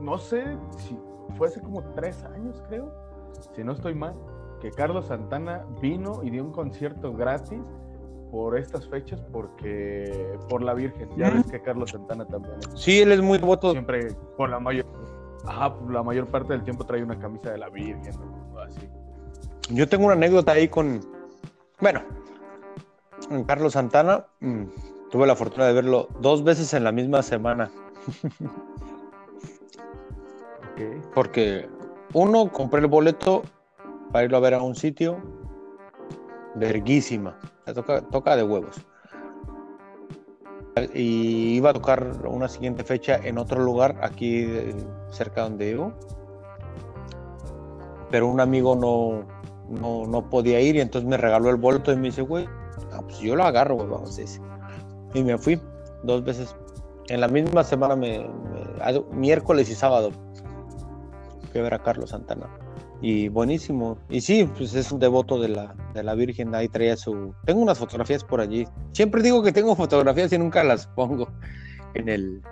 [0.00, 0.44] no sé
[0.76, 0.98] si
[1.36, 2.92] fue hace como tres años, creo,
[3.54, 4.14] si no estoy mal,
[4.60, 7.60] que Carlos Santana vino y dio un concierto gratis
[8.30, 11.08] por estas fechas porque por la Virgen.
[11.16, 12.56] Ya ves que Carlos Santana también.
[12.74, 13.72] Sí, él es muy devoto.
[13.72, 14.86] Siempre por la mayor
[15.44, 18.14] ajá, la mayor parte del tiempo trae una camisa de la Virgen
[18.64, 18.88] así.
[19.70, 21.00] Yo tengo una anécdota ahí con
[21.80, 22.02] bueno,
[23.46, 24.64] Carlos Santana mm,
[25.10, 27.70] tuve la fortuna de verlo dos veces en la misma semana.
[31.14, 31.68] Porque
[32.14, 33.42] uno compré el boleto
[34.12, 35.18] para irlo a ver a un sitio
[36.54, 37.38] verguísima.
[37.74, 38.76] Toca, toca de huevos.
[40.94, 44.46] Y iba a tocar una siguiente fecha en otro lugar, aquí
[45.10, 45.92] cerca donde vivo.
[48.10, 49.24] Pero un amigo no,
[50.06, 52.48] no, podía ir y entonces me regaló el boleto y me dice, güey,
[53.02, 54.40] pues yo lo agarro, güey, vamos a decir.
[55.14, 55.60] Y me fui
[56.04, 56.54] dos veces.
[57.08, 58.28] En la misma semana, me,
[59.12, 60.10] miércoles y sábado,
[61.50, 62.48] fui a ver a Carlos Santana
[63.00, 63.98] y buenísimo.
[64.08, 67.34] Y sí, pues es un devoto de la, de la Virgen, ahí traía su...
[67.44, 68.66] Tengo unas fotografías por allí.
[68.92, 71.28] Siempre digo que tengo fotografías y nunca las pongo
[71.94, 72.42] en el...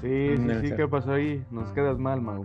[0.00, 1.44] Sí, sí, sí, ¿qué pasó ahí?
[1.50, 2.44] Nos quedas mal, Mau.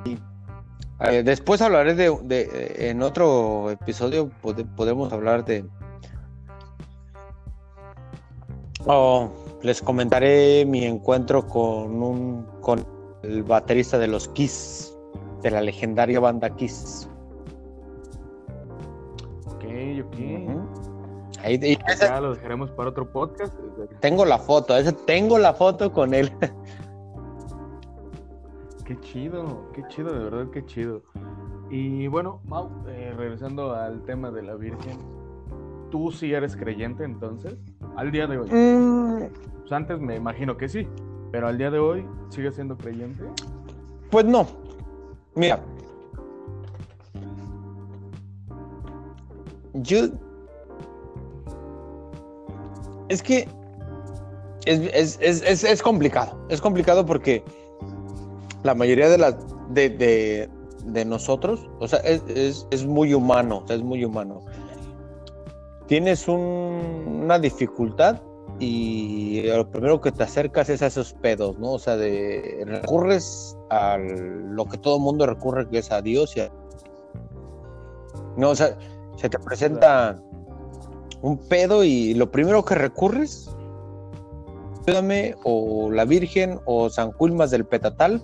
[1.01, 4.29] Eh, después hablaré de, de, en otro episodio,
[4.75, 5.65] podemos hablar de...
[8.85, 12.83] Oh, les comentaré mi encuentro con un con
[13.21, 14.90] el baterista de los Kiss
[15.41, 17.09] de la legendaria banda Kiss.
[19.47, 19.65] Ok,
[20.05, 20.17] ok.
[21.43, 23.53] Ahí, ya lo dejaremos para otro podcast.
[23.99, 26.31] Tengo la foto, ese, tengo la foto con él.
[28.85, 31.01] Qué chido, qué chido, de verdad, qué chido.
[31.69, 34.97] Y bueno, Mau, eh, regresando al tema de la Virgen,
[35.89, 37.55] ¿tú sí eres creyente entonces?
[37.95, 38.49] Al día de hoy.
[38.51, 39.29] Mm.
[39.61, 40.89] Pues antes me imagino que sí,
[41.31, 43.23] pero al día de hoy, ¿sigues siendo creyente?
[44.09, 44.45] Pues no,
[45.35, 45.63] Mira.
[49.73, 50.09] Yo.
[53.09, 53.47] Es que.
[54.65, 56.37] Es, complicado.
[56.49, 57.43] Es complicado porque
[58.63, 59.35] la mayoría de las.
[59.69, 60.49] De,
[61.05, 63.63] nosotros, o sea, es, muy humano.
[63.69, 64.41] es muy humano.
[65.87, 68.21] Tienes una dificultad
[68.61, 71.71] y lo primero que te acercas es a esos pedos, ¿no?
[71.71, 76.35] O sea, de recurres a lo que todo mundo recurre, que es a Dios.
[78.37, 78.77] No, o sea,
[79.15, 80.21] se te presenta
[81.23, 83.49] un pedo y lo primero que recurres,
[84.85, 88.21] ayúdame, o la Virgen, o San Culmas del Petatal,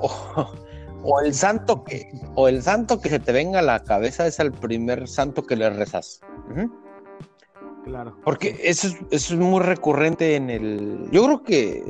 [1.02, 4.40] o, el santo que, o el santo que se te venga a la cabeza es
[4.40, 6.22] el primer santo que le rezas.
[8.24, 11.08] Porque eso es, muy recurrente en el.
[11.10, 11.84] Yo creo que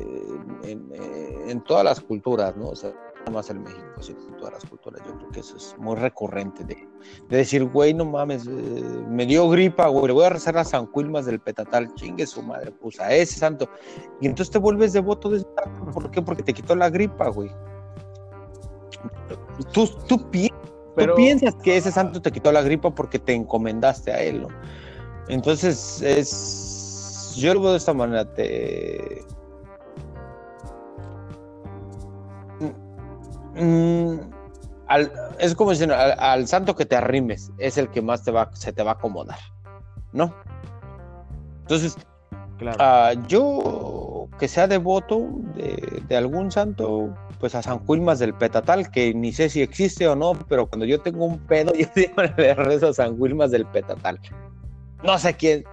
[0.65, 2.69] en, todas las culturas, ¿no?
[2.69, 2.93] O sea,
[3.31, 5.03] más en México, sino en todas las culturas.
[5.07, 6.89] Yo creo que eso es muy recurrente de,
[7.29, 8.51] decir, güey, no mames, eh,
[9.09, 12.43] me dio gripa, güey, le voy a rezar a San Quilmas del Petatal, chingue su
[12.43, 13.69] madre, pues a ese santo.
[14.21, 15.91] Y entonces te vuelves devoto de ese santo.
[15.93, 16.23] ¿Por qué?
[16.23, 17.51] Porque te quitó la gripa, güey.
[19.73, 20.31] Tú, tú,
[21.17, 24.49] piensas que ese santo te quitó la gripa porque te encomendaste a él, ¿no?
[25.29, 27.35] Entonces, es.
[27.37, 28.25] Yo lo veo de esta manera.
[28.35, 29.25] Te.
[33.55, 34.19] Mm,
[35.39, 38.73] es como diciendo, al, santo que te arrimes es el que más te va, se
[38.73, 39.39] te va a acomodar,
[40.13, 40.35] ¿no?
[41.63, 41.97] Entonces,
[42.57, 42.79] claro.
[42.81, 48.91] Ah, yo que sea devoto de, de, algún santo, pues a San Quilmas del Petatal,
[48.91, 52.55] que ni sé si existe o no, pero cuando yo tengo un pedo, yo le
[52.55, 54.21] rezo a San Quilmas del Petatal
[55.03, 55.65] no sé quién.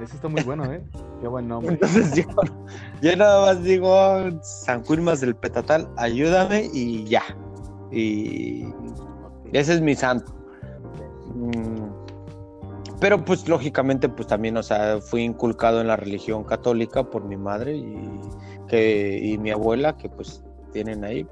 [0.00, 0.82] Ese está muy bueno, ¿eh?
[1.20, 1.74] Qué buen nombre.
[1.74, 2.26] Entonces
[3.02, 3.94] yo, nada más digo,
[4.42, 7.22] San Quilmas del Petatal, ayúdame y ya.
[7.90, 8.64] Y
[9.52, 10.32] ese es mi santo.
[11.34, 11.90] Mm,
[13.00, 17.36] pero pues lógicamente pues también, o sea, fui inculcado en la religión católica por mi
[17.36, 18.20] madre y,
[18.68, 21.26] que, y mi abuela, que pues tienen ahí,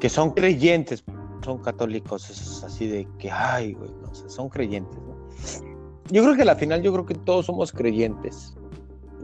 [0.00, 1.04] que son creyentes,
[1.44, 5.69] son católicos, es así de que, ay, güey, no sé, son creyentes, ¿no?
[6.10, 8.56] Yo creo que al final yo creo que todos somos creyentes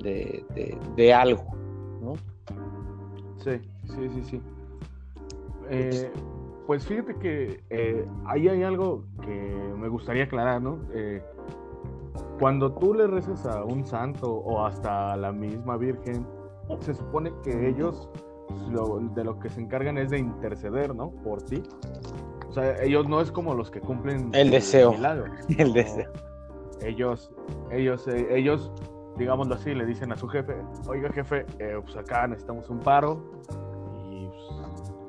[0.03, 1.45] de, algo,
[2.01, 2.15] ¿no?
[3.39, 4.43] Sí, sí, sí, sí.
[5.69, 6.11] Eh,
[6.67, 10.79] pues fíjate que eh, ahí hay algo que me gustaría aclarar, ¿no?
[10.93, 11.23] Eh,
[12.39, 16.27] cuando tú le rezas a un santo o hasta a la misma Virgen,
[16.81, 18.09] se supone que ellos
[19.15, 21.11] de lo que se encargan es de interceder, ¿no?
[21.11, 21.63] Por ti.
[22.49, 24.95] O sea, ellos no es como los que cumplen el deseo.
[25.59, 26.11] El deseo.
[26.83, 27.31] Ellos,
[27.71, 28.71] ellos, eh, ellos,
[29.17, 30.55] digámoslo así, le dicen a su jefe,
[30.87, 33.25] oiga jefe, eh, pues acá necesitamos un paro
[34.11, 34.43] y pues,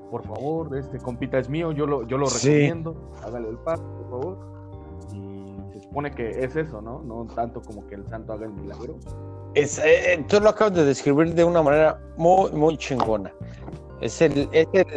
[0.09, 4.09] por favor, este compita es mío, yo lo, yo lo recomiendo, hágale el paro, por
[4.09, 4.57] favor.
[5.13, 7.01] Y se supone que es eso, ¿no?
[7.03, 8.97] No tanto como que el santo haga el milagro.
[9.53, 13.33] Es, eh, tú lo acabas de describir de una manera muy, muy chingona.
[13.99, 14.87] Es el, es el,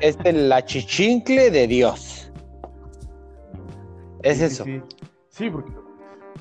[0.00, 2.30] es el achichincle de Dios.
[4.22, 4.64] Es eso.
[5.30, 5.72] Sí, porque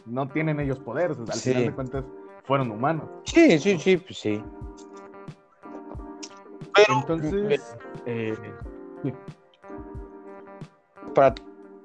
[0.06, 2.06] no tienen ellos poderes, al final de cuentas
[2.44, 3.06] fueron humanos.
[3.24, 4.44] Sí, sí, sí, pues sí.
[6.88, 8.36] Entonces, eh,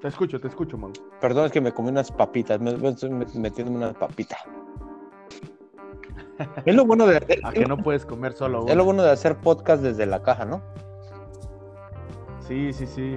[0.01, 0.93] Te escucho, te escucho, man.
[1.21, 4.37] Perdón, es que me comí unas papitas, me, estoy metiéndome una papita.
[6.65, 7.41] Es lo bueno de.
[7.45, 8.67] A que no puedes comer solo.
[8.67, 10.61] Es lo bueno de hacer podcast desde la caja, ¿no?
[12.41, 13.17] Sí, sí, sí.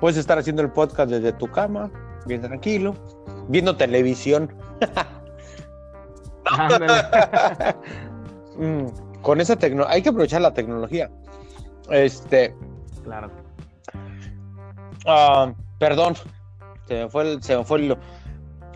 [0.00, 1.90] Puedes estar haciendo el podcast desde tu cama,
[2.26, 2.94] bien tranquilo,
[3.48, 4.52] viendo televisión.
[8.56, 8.88] Mm,
[9.22, 11.10] con esa tecnología, hay que aprovechar la tecnología.
[11.88, 12.54] Este.
[13.04, 13.30] Claro.
[15.06, 16.14] Ah, perdón,
[16.86, 17.96] se me fue el, se me fue el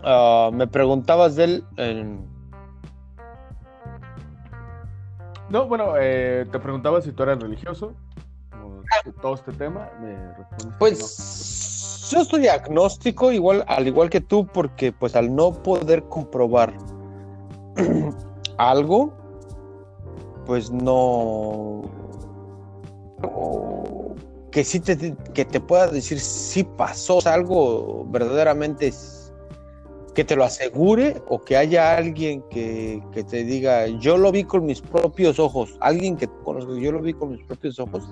[0.07, 1.63] Ah, me preguntabas de él.
[5.49, 7.93] No, bueno, eh, te preguntaba si tú eras religioso.
[9.21, 10.15] Todo este tema, me
[10.77, 11.74] Pues
[12.09, 16.77] yo soy agnóstico, igual, al igual que tú, porque pues al no poder comprobar
[18.57, 19.13] algo,
[20.45, 21.83] pues no
[24.51, 28.93] que sí te, que te pueda decir si pasó algo verdaderamente
[30.13, 34.65] que te lo asegure o que haya alguien que, te diga, yo lo vi con
[34.65, 38.03] mis propios ojos, alguien que conozco, yo lo vi con mis propios ojos,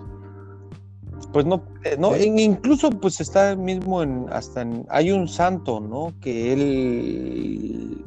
[1.27, 6.13] pues no, eh, no incluso pues está mismo en, hasta en, hay un santo, ¿no?
[6.21, 8.03] Que él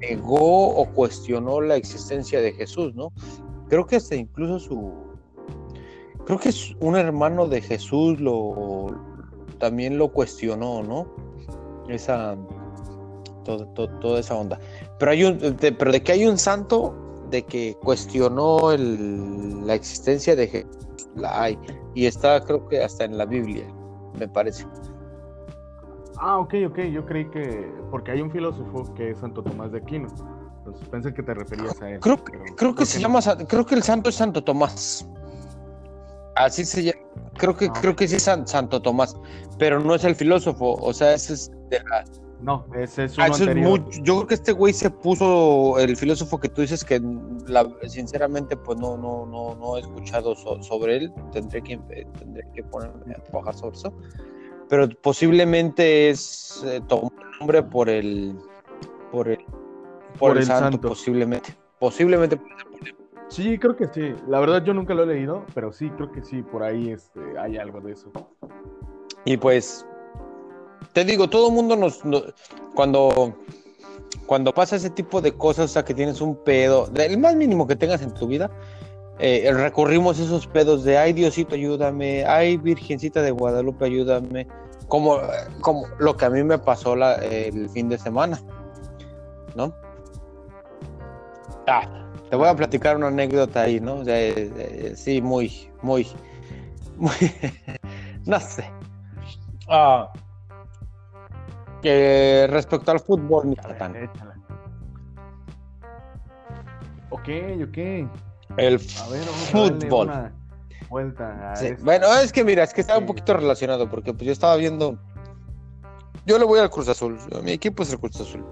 [0.00, 3.12] negó o cuestionó la existencia de Jesús, ¿no?
[3.68, 4.92] Creo que hasta incluso su,
[6.24, 8.86] creo que es un hermano de Jesús lo,
[9.58, 11.06] también lo cuestionó, ¿no?
[11.88, 12.36] Esa,
[13.44, 14.58] toda esa onda.
[14.98, 16.94] Pero, hay un, de, pero de que hay un santo
[17.30, 20.85] de que cuestionó la existencia de Jesús,
[21.16, 21.58] la hay.
[21.94, 23.66] Y está creo que hasta en la Biblia,
[24.18, 24.66] me parece.
[26.18, 29.78] Ah, ok, ok, yo creí que, porque hay un filósofo que es Santo Tomás de
[29.78, 30.08] Aquino,
[30.58, 32.00] entonces pensé que te referías a él.
[32.00, 32.22] Creo,
[32.56, 35.06] creo que se llama, creo que el santo es Santo Tomás.
[36.36, 37.00] Así se llama,
[37.36, 39.16] creo que, ah, creo que sí es Santo Tomás,
[39.58, 42.04] pero no es el filósofo, o sea, ese es de la,
[42.40, 46.48] no, ese es ah, uno yo creo que este güey se puso el filósofo que
[46.48, 47.00] tú dices que
[47.88, 51.78] sinceramente pues no no no no he escuchado sobre él, tendré que
[52.18, 53.92] tendré que ponerme a trabajar sobre eso.
[54.68, 58.36] Pero posiblemente es eh, tomó el nombre por el
[59.10, 59.38] por el
[60.18, 61.54] por, el, santo, posiblemente.
[61.78, 62.38] Posiblemente
[63.28, 64.14] Sí, creo que sí.
[64.28, 67.20] La verdad yo nunca lo he leído, pero sí creo que sí, por ahí este,
[67.38, 68.10] hay algo de eso.
[69.24, 69.86] Y pues
[70.92, 72.00] te digo, todo el mundo nos,
[72.74, 73.34] cuando,
[74.26, 77.66] cuando pasa ese tipo de cosas, o sea, que tienes un pedo, el más mínimo
[77.66, 78.50] que tengas en tu vida,
[79.18, 84.46] eh, recurrimos esos pedos de, ay Diosito, ayúdame, ay Virgencita de Guadalupe, ayúdame,
[84.88, 85.18] como,
[85.60, 88.40] como lo que a mí me pasó el fin de semana,
[89.54, 89.74] ¿no?
[91.66, 94.02] Ah, te voy a platicar una anécdota ahí, ¿no?
[94.94, 96.06] sí, muy, muy,
[96.96, 97.12] muy,
[98.26, 98.70] no sé.
[99.68, 100.12] Ah,
[102.48, 103.56] respecto al fútbol, ni
[107.10, 107.28] Ok,
[107.64, 107.78] ok.
[108.56, 110.32] El fútbol.
[111.82, 114.98] Bueno, es que mira, es que estaba un poquito relacionado porque pues yo estaba viendo.
[116.24, 117.18] Yo le voy al Cruz Azul.
[117.42, 118.44] Mi equipo es el Cruz Azul.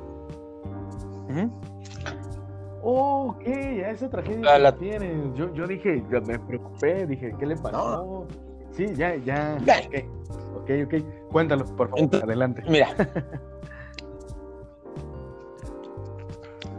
[2.82, 4.74] ok, esa tragedia la...
[4.74, 5.32] tiene.
[5.34, 8.26] Yo, yo dije, me preocupé, dije, ¿qué le pasó?
[8.76, 9.58] Sí, ya, ya.
[10.56, 10.94] Ok, ok.
[11.30, 12.22] Cuéntalo, por favor.
[12.22, 12.62] Adelante.
[12.68, 12.88] Mira.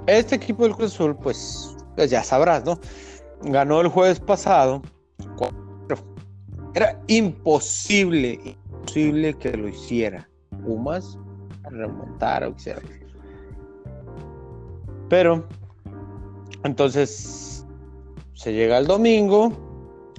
[0.07, 2.79] este equipo del Cruz Azul, pues, pues, ya sabrás, ¿no?
[3.43, 4.81] Ganó el jueves pasado.
[6.73, 10.27] Era imposible, imposible que lo hiciera.
[10.65, 11.17] Pumas
[11.63, 12.81] remontar o quisiera.
[15.07, 15.47] Pero,
[16.63, 17.65] entonces,
[18.33, 19.53] se llega el domingo,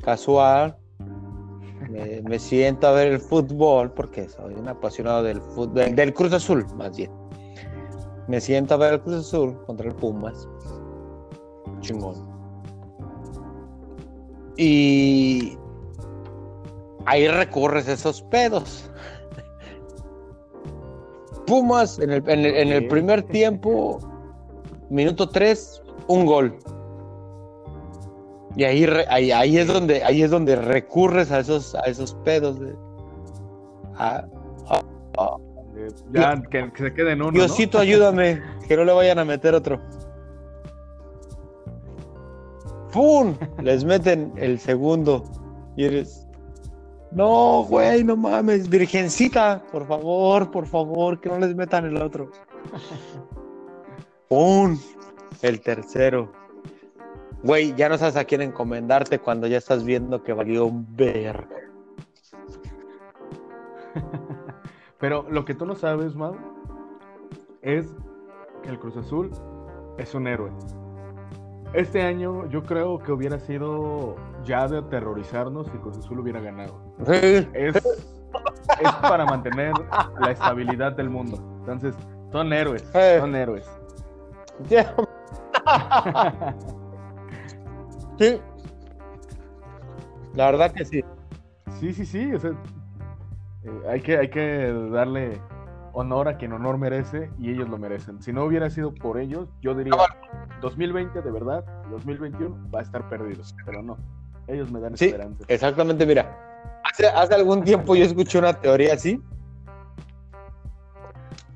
[0.03, 0.79] casual,
[2.25, 6.67] me, siento a ver el fútbol, porque soy un apasionado del fútbol, del Cruz Azul,
[6.77, 7.11] más bien.
[8.29, 10.49] Me siento a ver el Cruz Azul contra el Pumas.
[11.81, 12.15] Chingón.
[14.57, 15.57] Y
[17.05, 18.91] ahí recurres a esos pedos.
[21.47, 23.99] Pumas en el, en el primer tiempo,
[24.91, 26.59] minuto 3, un gol.
[28.57, 32.75] Y ahí, ahí, es donde ahí es donde recurres a esos a esos pedos de
[36.13, 37.33] ya que, se queden uno.
[37.33, 39.81] Diosito, ayúdame, que no le vayan a meter otro.
[42.93, 43.37] ¡Pum!
[43.63, 45.25] Les meten el segundo.
[45.77, 46.27] Y eres.
[47.13, 48.69] No, güey, no mames.
[48.69, 52.31] Virgencita, por favor, por favor, que no les metan el otro.
[54.29, 54.79] ¡Pum!
[55.43, 56.33] El tercero.
[57.47, 61.47] Güey, ya no sabes a quién encomendarte cuando ya estás viendo que valió un ver.
[64.99, 66.35] Pero lo que tú no sabes, Mau,
[67.63, 67.87] es
[68.65, 69.31] que el Cruz Azul
[69.97, 70.51] es un héroe.
[71.73, 76.81] Este año yo creo que hubiera sido ya de aterrorizarnos si Cruz Azul hubiera ganado.
[77.07, 79.73] Es, es para mantener
[80.21, 81.39] la estabilidad del mundo.
[81.61, 81.95] Entonces,
[82.33, 82.83] son héroes,
[83.21, 83.71] son héroes.
[88.19, 88.41] Sí.
[90.35, 91.05] La verdad que sí.
[91.81, 92.33] Sí, sí, sí.
[92.33, 92.51] O sea,
[93.64, 95.41] eh, hay, que, hay que darle
[95.93, 98.23] honor a quien honor merece y ellos lo merecen.
[98.23, 99.95] Si no hubiera sido por ellos, yo diría
[100.61, 103.97] 2020 de verdad, 2021 va a estar perdido, pero no.
[104.47, 105.45] Ellos me dan sí, esperanza.
[105.49, 106.39] Exactamente, mira.
[106.85, 109.21] Hace, hace algún tiempo yo escuché una teoría así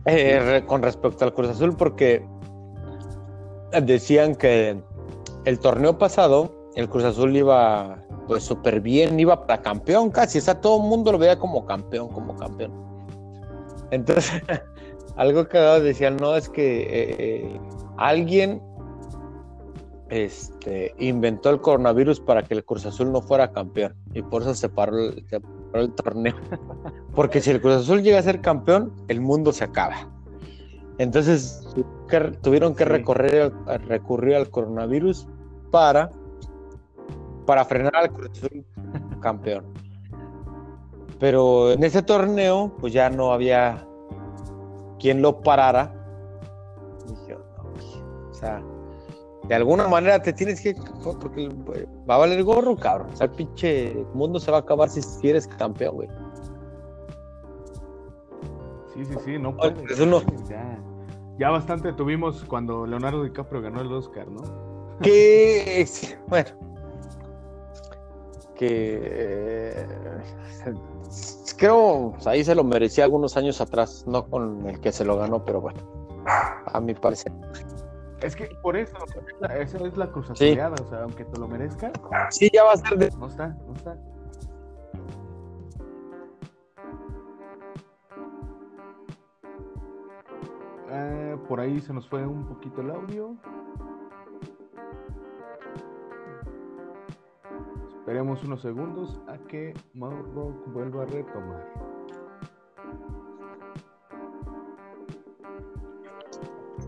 [0.06, 2.26] eh, con respecto al Cruz Azul porque
[3.82, 4.82] decían que
[5.44, 10.40] el torneo pasado, el Cruz Azul iba pues súper bien, iba para campeón casi, o
[10.40, 12.72] sea, todo el mundo lo veía como campeón, como campeón.
[13.90, 14.42] Entonces,
[15.16, 17.60] algo que decían, no, es que eh, eh,
[17.96, 18.62] alguien
[20.10, 24.54] este, inventó el coronavirus para que el Cruz Azul no fuera campeón y por eso
[24.54, 25.24] se paró el,
[25.74, 26.34] el torneo.
[27.14, 30.08] Porque si el Cruz Azul llega a ser campeón, el mundo se acaba.
[31.00, 31.66] Entonces
[32.42, 33.54] tuvieron que recorrer,
[33.86, 35.26] recurrir al coronavirus
[35.70, 36.10] para,
[37.46, 38.66] para frenar al Cruz Azul
[39.22, 39.64] campeón.
[41.18, 43.82] Pero en ese torneo, pues ya no había
[44.98, 45.90] quien lo parara.
[48.30, 48.62] o sea,
[49.48, 50.76] de alguna manera te tienes que.
[51.18, 51.48] Porque
[52.08, 53.08] va a valer gorro, cabrón.
[53.14, 56.08] O sea, el pinche mundo se va a acabar si, eres campeón, güey.
[58.92, 59.76] Sí, sí, sí, no puede.
[60.46, 60.78] Ya,
[61.40, 64.42] ya bastante tuvimos cuando Leonardo DiCaprio ganó el Oscar, ¿no?
[65.00, 65.88] Que.
[66.28, 66.50] bueno.
[68.54, 69.00] Que.
[69.02, 69.86] Eh,
[71.56, 75.16] creo, pues, ahí se lo merecía algunos años atrás, no con el que se lo
[75.16, 75.80] ganó, pero bueno,
[76.66, 77.32] a mi parecer.
[78.20, 78.98] Es que por eso,
[79.58, 81.90] esa es la cosa o sea, aunque te lo merezca.
[82.28, 83.10] Sí, ya va a ser de...
[83.12, 83.96] No está, no está.
[90.92, 91.19] Eh,
[91.50, 93.34] por ahí se nos fue un poquito el audio.
[97.88, 101.66] Esperemos unos segundos a que Mauro vuelva a retomar.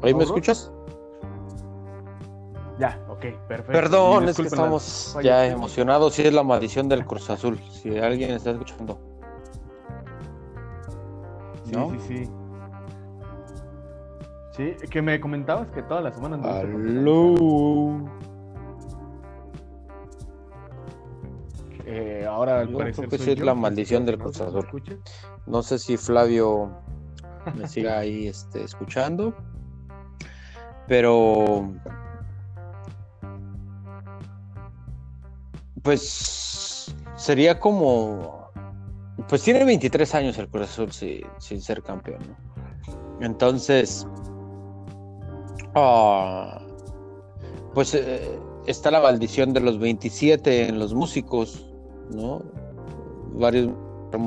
[0.01, 0.73] ¿Ahí me escuchas?
[2.79, 3.73] Ya, ok, perfecto.
[3.73, 6.15] Perdón, es que estamos ya emocionados.
[6.15, 8.97] Si es la maldición del Cruz Azul, si alguien está escuchando.
[11.65, 12.42] Sí, sí, sí.
[14.53, 16.45] Sí, que me comentabas que todas las semanas.
[16.45, 18.05] Aló.
[21.85, 24.67] Eh, ahora al parecer creo que es la maldición del Cruz Azul.
[25.47, 26.71] No sé si Flavio
[27.57, 29.35] me siga ahí este, escuchando,
[30.87, 31.73] pero
[35.83, 38.51] Pues sería como.
[39.29, 43.27] Pues tiene 23 años el Cruz Azul sin, ser campeón, ¿no?
[43.27, 44.07] Entonces.
[45.75, 46.61] Ah,
[47.75, 51.67] pues eh, está la maldición de los 27 en los músicos,
[52.11, 52.43] ¿no?
[53.35, 53.71] Varios
[54.13, 54.21] han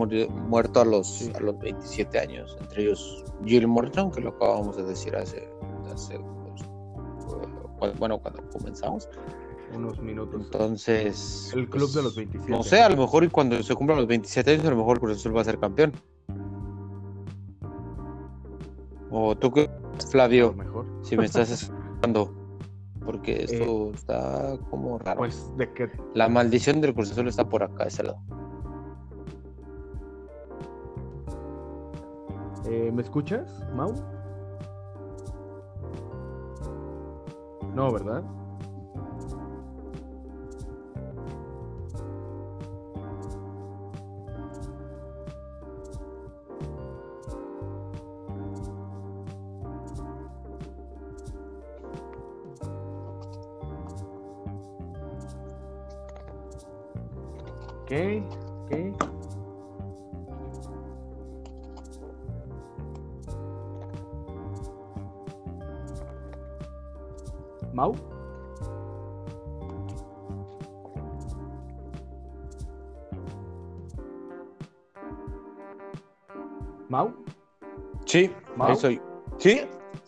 [0.49, 4.83] muerto a los, a los 27 años, entre ellos Jill Morton, que lo acabamos de
[4.83, 5.47] decir hace,
[5.93, 6.19] hace
[7.99, 9.07] bueno, cuando comenzamos
[9.75, 10.41] unos minutos.
[10.41, 11.51] Entonces.
[11.53, 12.51] El club de los 27.
[12.51, 14.99] No sé, a lo mejor y cuando se cumplan los 27 años, a lo mejor
[14.99, 15.91] Cruz Azul va a ser campeón.
[19.11, 19.69] O tú qué,
[20.09, 20.85] Flavio, mejor.
[21.01, 22.33] si me estás escuchando,
[23.03, 25.19] porque eh, esto está como raro.
[25.19, 28.19] Pues de que la maldición del Cruz Azul está por acá, ese lado.
[32.67, 33.93] Eh, ¿Me escuchas, Mau?
[37.75, 38.23] No, ¿verdad?
[78.75, 78.81] Mau.
[78.81, 79.01] soy.
[79.37, 79.61] ¿Sí?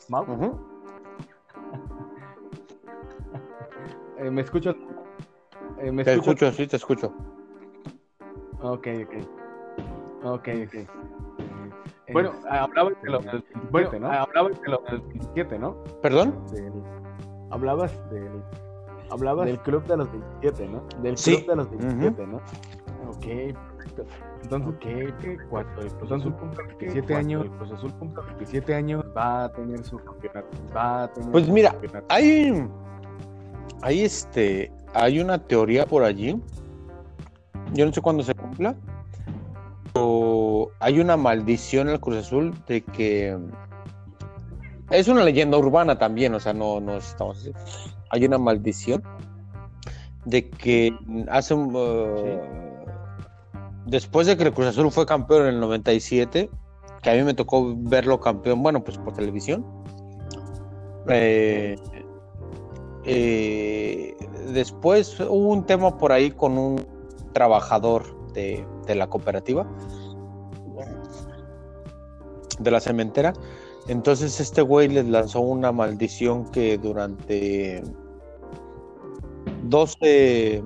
[0.09, 0.25] Mau.
[4.19, 4.75] Eh, ¿Me escuchas?
[5.79, 7.13] Eh, ¿Me Te escucho, sí, te escucho.
[8.63, 9.13] Ok, ok.
[10.23, 10.73] Ok, ok.
[10.73, 10.87] Eh,
[12.13, 14.11] Bueno, hablabas de los del 27, ¿no?
[14.11, 15.83] Hablabas de los del 27, ¿no?
[16.01, 16.43] ¿Perdón?
[16.51, 16.73] Del-
[17.51, 18.41] hablabas del
[19.11, 20.81] hablabas del club de los 27, ¿no?
[21.03, 21.35] Del Sí.
[21.35, 22.37] club de los 27, ¿no?
[23.07, 23.55] Ok,
[24.41, 25.13] Entonces, ¿qué?
[25.21, 25.37] ¿Qué?
[25.49, 29.51] Cuando el Cruz Azul cumpla 27 años, el Cruz Azul cumpla 27 años, va a
[29.51, 30.57] tener su campeonato.
[30.75, 32.05] Va a tener Pues su mira, campeonato.
[32.09, 32.67] Hay,
[33.81, 36.41] hay este, hay una teoría por allí.
[37.73, 38.75] Yo no sé cuándo se cumpla.
[39.93, 43.37] Pero hay una maldición en el Cruz Azul de que
[44.89, 47.51] es una leyenda urbana también, o sea, no, no estamos así.
[48.09, 49.03] Hay una maldición
[50.25, 50.93] de que
[51.29, 52.66] hace un, uh,
[53.87, 56.49] después de que el Cruz Azul fue campeón en el 97,
[57.01, 59.65] que a mí me tocó verlo campeón, bueno, pues por televisión.
[61.09, 61.77] Eh,
[63.05, 64.17] eh,
[64.51, 66.85] después hubo un tema por ahí con un
[67.33, 69.65] trabajador de, de la cooperativa,
[72.59, 73.33] de la cementera.
[73.87, 77.81] Entonces este güey les lanzó una maldición que durante
[79.63, 80.63] 12,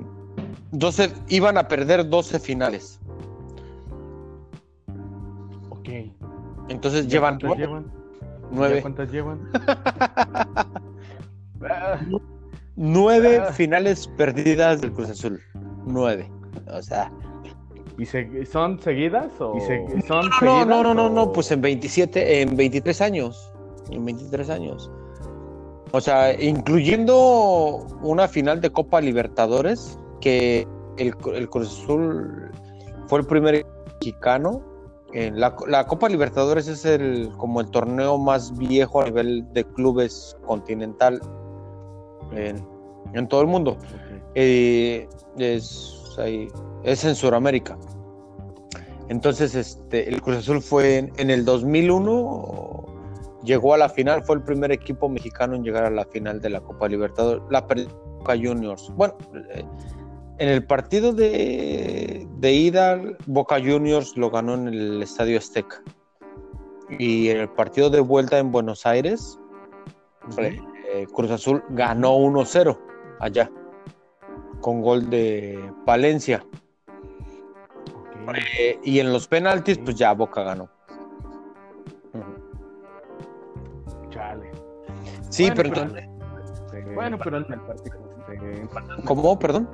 [0.72, 3.01] 12 iban a perder 12 finales.
[5.82, 5.90] Ok.
[6.70, 7.62] Entonces ¿Ya llevan cuántas nueve.
[7.66, 7.92] llevan?
[8.52, 8.76] nueve.
[8.76, 9.50] ¿Ya ¿Cuántas llevan?
[11.70, 12.00] Ah,
[12.76, 13.54] Nueve Ah.
[13.54, 15.40] finales perdidas del Cruz Azul.
[15.86, 16.32] Nueve.
[16.74, 17.12] O sea.
[18.00, 21.52] ¿Y se- son seguidas o Y se- son No, seguidas no, no, no, no, pues
[21.52, 23.54] en 27, en 23 años.
[23.92, 24.90] En 23 años.
[25.92, 30.68] O sea, incluyendo una final de Copa Libertadores, que
[30.98, 32.50] el, el Cruz Azul
[33.08, 33.66] fue el primer
[34.00, 34.64] mexicano.
[35.14, 40.38] La, la Copa Libertadores es el como el torneo más viejo a nivel de clubes
[40.46, 41.20] continental
[42.32, 42.66] en,
[43.14, 43.78] en todo el mundo.
[44.36, 45.08] Eh,
[45.38, 46.48] es, ahí-
[46.84, 47.78] es en Sudamérica.
[49.10, 52.86] Entonces, este, el Cruz Azul fue en, en el 2001,
[53.44, 56.50] llegó a la final, fue el primer equipo mexicano en llegar a la final de
[56.50, 57.90] la Copa Libertadores, la perdió
[58.26, 58.90] Juniors.
[58.96, 59.16] Bueno,
[59.50, 59.66] eh,
[60.42, 65.84] en el partido de, de ida, Boca Juniors lo ganó en el Estadio Azteca.
[66.98, 69.40] Y en el partido de vuelta en Buenos Aires,
[70.40, 72.78] eh, Cruz Azul ganó 1-0
[73.20, 73.52] allá,
[74.62, 76.44] con gol de Palencia.
[78.28, 78.36] Ok.
[78.60, 80.70] Eh, y en los penaltis, pues ya Boca ganó.
[84.10, 84.52] Chale.
[85.30, 85.98] Sí, Bueno, pero-
[86.44, 87.98] Este, Bueno, pero en el partido.
[88.28, 89.38] empataron- ¿Cómo?
[89.40, 89.70] Perdón.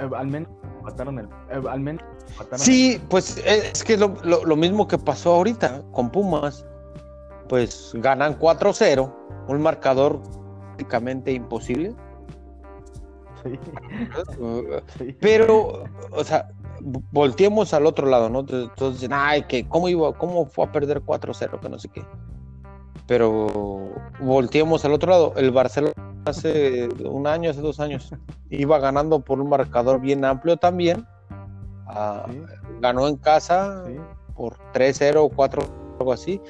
[0.00, 0.48] Eh, al menos
[0.82, 1.26] mataron el.
[1.26, 2.02] eh, al menos
[2.38, 6.64] mataron Sí, pues es que lo, lo- lo mismo que pasó ahorita con Pumas.
[7.48, 9.12] Pues ganan 4-0,
[9.48, 10.20] un marcador
[10.66, 11.94] prácticamente imposible.
[13.42, 13.58] Sí,
[14.98, 15.16] sí.
[15.20, 16.50] Pero, o sea,
[17.10, 18.40] volteemos al otro lado, ¿no?
[18.40, 22.04] Entonces dicen, ay, que cómo iba, cómo fue a perder 4-0, que no sé qué.
[23.06, 23.88] Pero
[24.20, 25.32] volteemos al otro lado.
[25.36, 25.94] El Barcelona
[26.24, 28.12] hace un año, hace dos años,
[28.50, 31.06] iba ganando por un marcador bien amplio también.
[31.86, 32.42] Ah, Sí,
[32.80, 33.96] ganó en casa sí.
[34.36, 35.62] por 3-0 o 4,
[35.98, 36.40] algo así.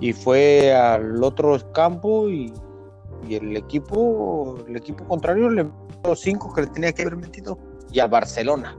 [0.00, 2.52] Y fue al otro campo y,
[3.26, 7.16] y el equipo, el equipo contrario le metió los 5 que le tenía que haber
[7.16, 7.58] metido.
[7.90, 8.76] Y al Barcelona.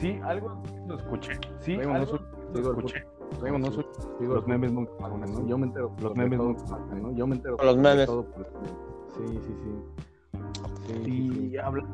[0.00, 1.32] Sí, algo lo escuché.
[1.60, 2.18] Sí, algo
[2.52, 3.04] lo escuché.
[3.44, 3.86] Digo, no soy-
[4.20, 5.46] digo, Los memes nunca faltan, ¿no?
[5.46, 5.92] Yo me entero.
[6.00, 7.12] Los memes todo nunca faltan, ¿no?
[7.12, 7.56] Yo me entero.
[7.62, 8.06] Los memes.
[8.06, 8.72] todo por los memes.
[9.16, 10.40] Sí, sí, sí.
[10.86, 11.58] Sí, sí, Y sí.
[11.58, 11.84] habla.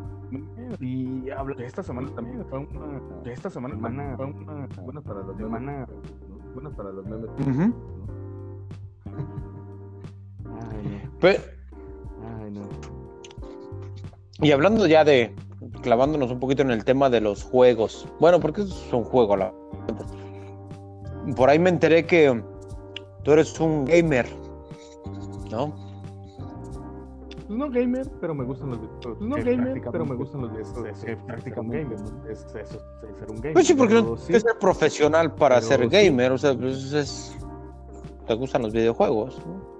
[0.80, 1.56] Y habla.
[1.56, 3.00] que Esta semana también fue una.
[3.24, 4.68] que Esta semana semana fue una.
[4.82, 5.44] Bueno, para los memes.
[5.46, 5.86] Semana.
[6.54, 7.30] Bueno, para los memes.
[10.70, 11.40] Ay, Pe-
[12.20, 12.44] no.
[12.44, 12.62] Ay, no.
[14.40, 15.34] y hablando ya de,
[15.82, 18.08] clavándonos un poquito en el tema de los juegos.
[18.20, 19.52] Bueno, porque es un juego, la
[21.36, 22.42] por ahí me enteré que
[23.22, 24.26] tú eres un gamer,
[25.50, 25.72] ¿no?
[27.46, 29.18] Pues no gamer, pero me gustan los videojuegos.
[29.18, 30.88] Pues no gamer, prácticamente pero me gustan los es- videojuegos.
[30.98, 32.28] es- Que es ser un gamer, ¿no?
[32.30, 33.52] Es eso, es ser un gamer.
[33.52, 35.88] Pues sí, porque no sí, que ser profesional para Pero ser sí.
[35.88, 37.36] gamer, o sea, pues es...
[38.26, 39.72] Te gustan los videojuegos, ¿no?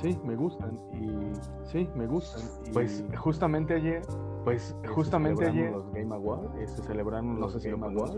[0.00, 1.32] Sí, me gustan y
[1.70, 2.42] sí, me gustan.
[2.72, 4.02] Pues justamente ayer,
[4.44, 6.70] pues justamente celebraron ayer los Game Awards.
[6.76, 8.14] se celebraron No los sé si lo Game Awards.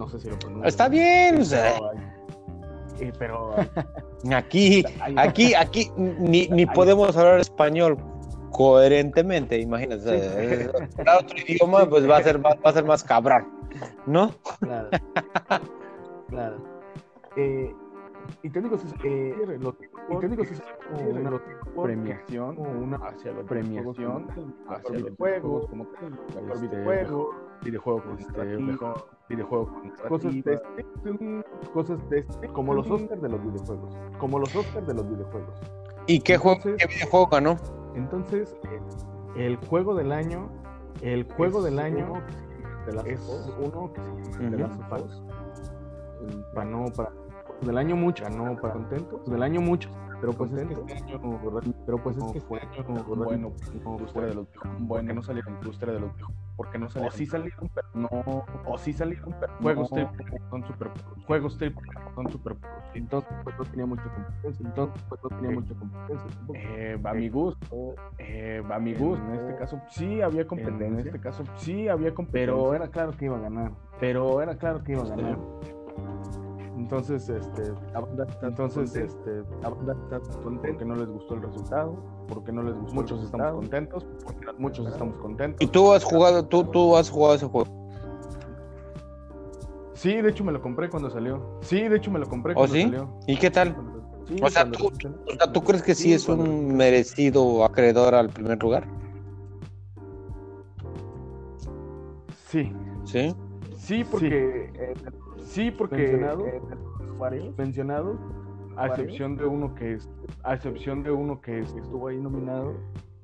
[0.00, 0.66] No sé si lo pronuncio.
[0.66, 1.92] Está bien, o sea, Pero,
[3.00, 3.50] eh, pero
[4.34, 4.82] aquí,
[5.14, 7.98] aquí, aquí ni, ni podemos hablar español
[8.50, 10.00] coherentemente, imagínate.
[10.02, 10.70] sea, eh,
[11.18, 13.46] otro idioma, pues va a ser, va, va a ser más cabrón,
[14.06, 14.30] ¿no?
[14.60, 14.88] Claro.
[16.30, 16.56] claro.
[17.36, 17.70] Eh,
[18.42, 19.76] y te digo, si es- eh, lo-
[20.08, 20.54] y te digo, si
[20.98, 21.38] una
[21.82, 24.26] premiación o una hacia la premiación
[24.66, 26.66] hacia los videojuegos, como tal, mejor Este,
[27.62, 33.20] videojuego, con este, mejor videojuego con cosas de este, cosas de este, como los Oscars
[33.20, 35.60] de los videojuegos, como los Oscars de los videojuegos.
[36.06, 37.56] ¿Y qué, juego, Entonces- qué videojuego ganó?
[37.94, 38.56] Entonces,
[39.36, 40.48] el juego del año,
[41.02, 42.22] el juego Es del año uno
[42.86, 44.00] de las es uno que
[44.32, 45.22] se llama Last of Us.
[46.54, 47.12] Ganó para
[47.62, 49.90] del año mucho, ganó para contentos, del año mucho,
[50.20, 51.20] pero pues es que este año,
[51.86, 53.52] pero pues es que este año no fue bueno,
[53.84, 54.88] no industria de los videojuegos.
[54.88, 56.40] ¿Por qué no salieron industria de los videojuegos?
[56.56, 57.16] ¿Por qué no o salieron?
[57.16, 59.96] sí salieron, pero no, o sí salieron, pero juegos No.
[60.50, 60.90] son super
[61.26, 61.54] juegos
[62.14, 62.56] son super
[62.94, 65.54] entonces pues no tenía mucha competencia, entonces pues no tenía Ok.
[65.54, 66.30] mucha competencia.
[66.54, 70.86] Eh, a mi gusto, eh, a mi En gusto, este caso sí había competencia.
[70.88, 73.72] en este caso sí había competencia, pero era claro que iba a ganar.
[74.00, 75.10] Pero era claro que iba a Sí.
[75.12, 75.38] ganar.
[76.80, 77.72] Entonces, este,
[78.42, 81.94] entonces, este, ¿por qué no les gustó el resultado?
[82.26, 82.94] ¿Por qué no les gustó?
[82.94, 85.60] Muchos estamos contentos, porque muchos estamos contentos.
[85.60, 87.68] ¿Y tú has jugado, tú, tú has jugado ese juego?
[89.92, 91.58] Sí, de hecho me lo compré cuando salió.
[91.60, 92.82] Sí, de hecho me lo compré ¿Oh, cuando sí?
[92.84, 93.10] salió.
[93.26, 93.76] ¿Y qué tal?
[94.26, 94.86] Sí, O sea, tú-.
[94.86, 98.88] O sea, ¿tú crees que sí, Sí, es cuando- un merecido acreedor al primer lugar?
[102.48, 102.72] Sí,
[103.04, 103.34] ¿Sí?
[103.76, 104.94] sí, porque eh,
[105.50, 106.62] sí, porque Mencionado, eh,
[107.18, 108.16] varios mencionados,
[108.76, 110.08] a excepción de uno que es,
[110.44, 112.72] a excepción de uno que es- estuvo ahí nominado.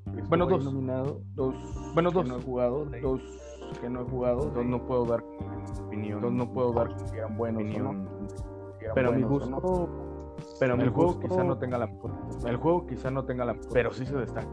[0.07, 0.65] Estuvo Bueno, ahí dos.
[0.65, 1.55] nominado, Dos,
[1.95, 3.21] bueno, que dos, no he jugado, dos
[3.81, 5.23] que no he jugado, dos no puedo dar
[5.87, 8.05] opinión, dos no puedo dar que eran buenos o opinión.
[8.05, 8.29] no,
[8.79, 9.61] que eran Pero a mi buenos o no.
[9.61, 9.89] gusto,
[10.61, 12.11] pero a mi el juego gusto, quizá no tenga la mejor,
[12.47, 14.49] el juego quizá no tenga la, pero sí se destaca,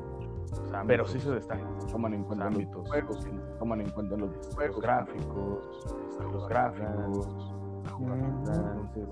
[0.87, 1.67] pero sí se destaca.
[1.91, 2.75] toman en cuenta ámbitos.
[2.77, 3.27] los juegos,
[3.59, 5.87] toman en cuenta los, Los gráficos,
[6.31, 7.55] los gráficos,
[7.87, 9.07] entonces,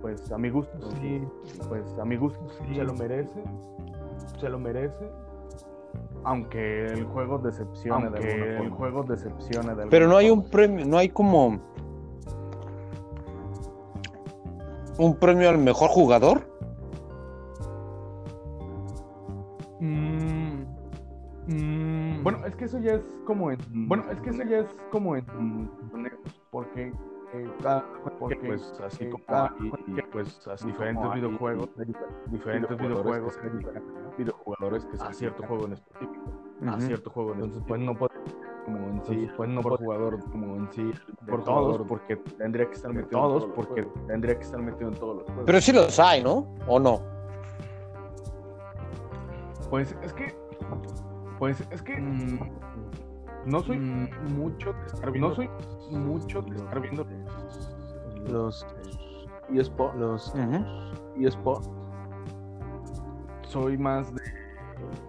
[0.00, 1.22] pues a mi gusto sí,
[1.68, 3.42] pues a mi gusto sí se lo merece,
[4.38, 5.10] se lo merece.
[6.24, 8.76] Aunque el juego decepciona, de aunque alguna el forma.
[8.76, 10.42] juego decepciona de Pero no hay forma.
[10.42, 11.58] un premio, no hay como
[14.98, 16.46] un premio al mejor jugador.
[19.80, 20.62] Mm,
[21.48, 23.58] mm, bueno, es que eso ya es como en.
[23.88, 25.24] Bueno, es que eso ya es como en.
[26.50, 26.92] Porque.
[28.18, 31.68] Porque pues así como hay, pues así diferentes hay videojuegos,
[32.26, 33.82] diferentes videojuegos que se dedican,
[34.18, 36.24] videojugadores que se a cierto juego en específico,
[36.66, 38.14] a cierto juego en Entonces, pues no puede
[38.64, 40.90] como en sí, Entonces, pues no por jugador como en sí,
[41.28, 44.96] por todos, porque tendría que estar metido en todos, porque tendría que estar metido en
[44.96, 45.44] todos los juegos.
[45.46, 46.46] Pero sí los hay, ¿no?
[46.66, 47.00] ¿O no?
[49.70, 50.34] Pues es que,
[51.38, 52.38] pues es que mm,
[53.46, 55.48] no soy mucho de estar viendo, no soy
[55.90, 57.06] mucho de estar viendo
[58.28, 58.66] los
[59.52, 60.32] eSport, los
[61.16, 61.64] eSport,
[63.46, 64.22] soy más de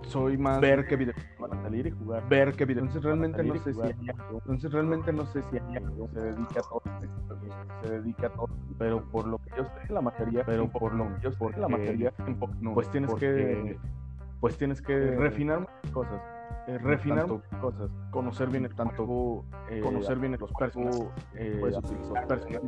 [0.08, 2.28] soy más ver qué videojuegos van a salir y jugar.
[2.30, 4.38] ver qué video entonces realmente no sé si hay algo.
[4.38, 6.10] Entonces realmente no sé si hay algo.
[6.14, 6.82] Se dedica a todo,
[7.82, 11.06] se dedica a todo, pero por lo que yo sé la materia, pero por lo
[11.16, 12.14] que yo sé la materia
[12.62, 13.78] no, pues tienes que
[14.40, 16.22] pues tienes que eh, refinar muchas cosas
[16.68, 17.92] eh, refinar tanto cosas.
[18.12, 21.02] conocer bien el tanto eh, conocer bien los personajes
[21.36, 22.62] eh, puedes los utilizar personajes,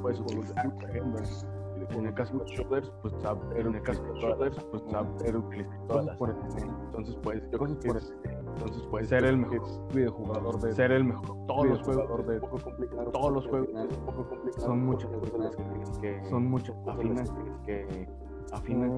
[0.00, 0.66] puedes utilizar
[1.90, 5.78] en el caso de shooters pues saber en el caso de shooters pues saber utilizar
[5.86, 6.36] todas por el
[6.86, 9.62] entonces pues yo cosas creo que por es- entonces pues pues ser el mejor
[9.94, 11.36] videojugador de ser el mejor.
[11.46, 12.40] todos los juegos de
[13.12, 13.68] todos los juegos
[14.58, 15.10] son muchas
[16.00, 17.32] que son muchas afinas
[17.64, 18.08] que
[18.52, 18.90] afinas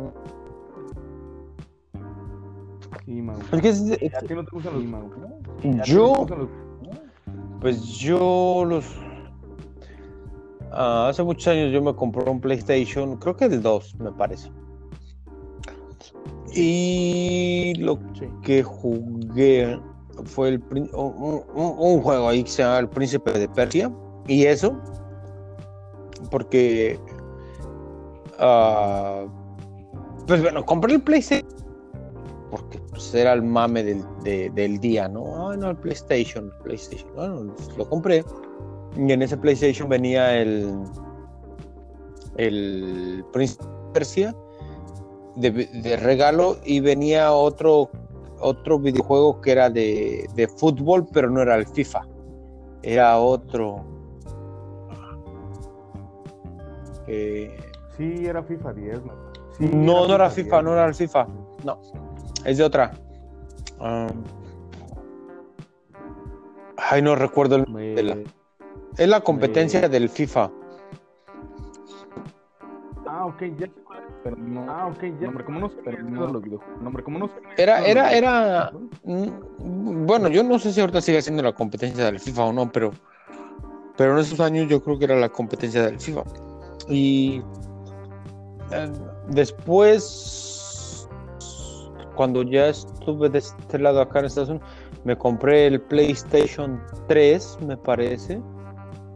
[3.04, 5.10] sí Mau Es que es- a ti no te gustan los Mau
[5.84, 6.26] yo,
[7.60, 8.86] pues yo los...
[10.72, 14.50] ah, hace muchos años yo me compré un PlayStation, creo que el 2, me parece.
[16.54, 19.78] Y lo sí que jugué
[20.24, 20.62] fue el,
[20.94, 23.92] un- un juego ahí que se llama El Príncipe de Persia.
[24.26, 24.76] Y eso,
[26.30, 26.98] porque
[28.38, 29.24] ah,
[30.26, 31.48] pues bueno, compré el PlayStation
[32.50, 35.48] porque pues, era el mame del, de- del día, ¿no?
[35.50, 37.10] Ah, no, el PlayStation, PlayStation.
[37.14, 38.24] Bueno, pues, lo compré.
[38.96, 40.74] Y en ese PlayStation venía el
[42.36, 44.34] el Prince of Persia
[45.36, 47.90] de, de regalo y venía otro
[48.40, 52.02] otro videojuego que era de, de fútbol, pero no era el FIFA.
[52.82, 53.84] Era otro.
[57.06, 57.56] Eh,
[57.96, 59.12] Sí, era FIFA 10, ¿no?
[59.58, 61.26] Sí, no, no era 10, FIFA, no era el FIFA.
[61.64, 61.78] No,
[62.44, 62.92] es de otra.
[63.80, 64.08] Ah.
[66.76, 68.16] ay, no recuerdo el Me- de la-
[68.96, 70.50] Es la competencia Me- del FIFA.
[73.06, 73.68] Ah, ok, ya
[74.22, 74.70] pero no.
[74.70, 75.26] Ah, ok, ya.
[75.26, 75.76] Nombre, ¿cómo no sé?
[75.84, 76.42] Pero no los.
[76.82, 77.34] Nombre, ¿cómo no sé?
[77.56, 78.70] Era, era, era.
[79.04, 82.70] mm, Bueno, yo no sé si ahorita sigue siendo la competencia del FIFA o no,
[82.70, 82.90] pero.
[83.96, 86.22] Pero en esos años yo creo que era la competencia del FIFA.
[86.88, 87.42] Y.
[88.72, 88.92] eh,
[89.28, 90.46] después.
[92.20, 94.68] Cuando ya estuve de este lado acá en Estados Unidos,
[95.04, 98.42] me compré el PlayStation 3, me parece.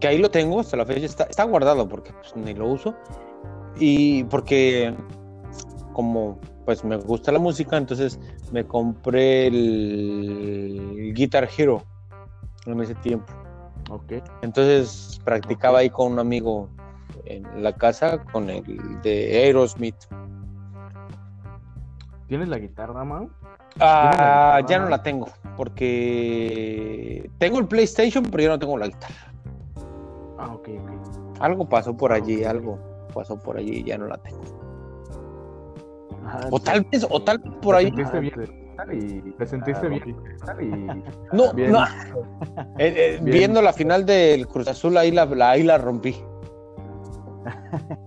[0.01, 2.95] Que ahí lo tengo, hasta la fecha está, está guardado porque pues, ni lo uso.
[3.79, 4.95] Y porque
[5.93, 8.19] como pues me gusta la música, entonces
[8.53, 11.83] me compré el Guitar Hero
[12.65, 13.31] en ese tiempo.
[13.91, 14.15] Ok.
[14.41, 16.71] Entonces practicaba ahí con un amigo
[17.27, 18.65] en la casa con el
[19.03, 19.97] de Aerosmith.
[22.35, 23.31] ¿Tienes la guitarra, Mau?
[23.79, 24.67] Ah, guitarra?
[24.69, 29.33] ya no la tengo porque tengo el PlayStation, pero yo no tengo la guitarra.
[30.37, 31.41] Ah, ok, ok.
[31.41, 32.77] Algo pasó por allí, algo
[33.15, 34.41] pasó por allí y ya no la tengo.
[36.27, 36.65] Ajá, O sí.
[36.65, 37.93] tal vez, o tal vez por ahí.
[37.93, 39.23] Te sentiste Ah, bien.
[39.25, 39.87] Y te sentiste
[40.49, 41.05] Ah, bien.
[41.31, 41.71] Y No, Bien.
[41.71, 41.85] no.
[42.81, 43.25] Eh, eh, Bien.
[43.33, 46.17] viendo la final del Cruz Azul, ahí la, la- ahí la rompí.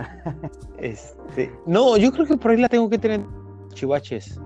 [0.78, 3.20] este, no, yo creo que por ahí la tengo que tener
[3.72, 4.40] chivaches.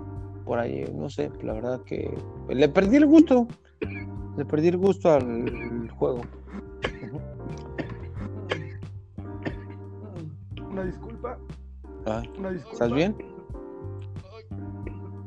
[0.44, 2.14] Por ahí, no sé, la verdad que
[2.48, 3.46] le perdí el gusto.
[4.36, 6.20] Le perdí el gusto al juego.
[10.70, 11.38] Una disculpa,
[12.07, 12.72] Ah, una disculpa.
[12.72, 13.16] ¿Estás bien?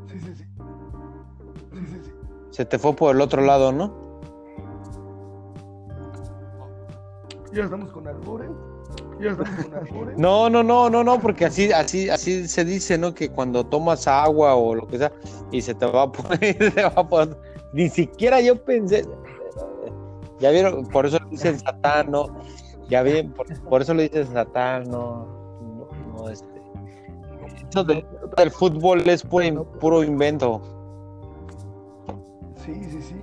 [0.07, 0.43] Sí, sí, sí.
[1.73, 2.11] Sí, sí, sí.
[2.51, 4.07] Se te fue por el otro lado, ¿no?
[7.53, 8.51] Ya estamos con albures.
[10.17, 13.13] No, no, no, no, no, porque así, así, así se dice, ¿no?
[13.13, 15.11] Que cuando tomas agua o lo que sea
[15.51, 17.37] y se te va a poner, se va a poner-
[17.73, 19.05] ni siquiera yo pensé.
[20.39, 22.27] Ya vieron, por eso le dicen Satán, ¿no?
[22.89, 25.25] Ya bien, por, por eso le dicen Satán, no,
[25.61, 25.87] no,
[26.17, 26.47] no, este.
[27.69, 28.05] Eso de-
[28.37, 30.61] del fútbol es puro, puro invento.
[32.65, 33.15] Sí, sí, sí.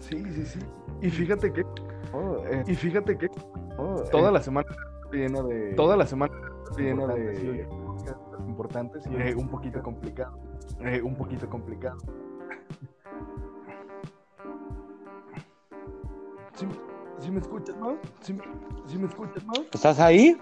[0.00, 0.58] Sí, sí, sí.
[1.02, 1.62] Y fíjate que,
[2.12, 3.28] Oh, eh, y fíjate que
[3.76, 4.66] oh, toda eh, la semana
[5.12, 5.74] llena de.
[5.74, 6.32] toda la semana
[6.76, 7.68] llena importantes, de.
[8.48, 10.38] importantes y Eh, un poquito complicado.
[10.80, 11.98] eh, un poquito complicado.
[16.54, 16.66] ¿Sí,
[17.20, 17.96] sí me escuchas, no?
[18.20, 18.36] ¿Sí,
[18.86, 19.52] sí me escuchas, no?
[19.72, 20.36] ¿Estás ahí?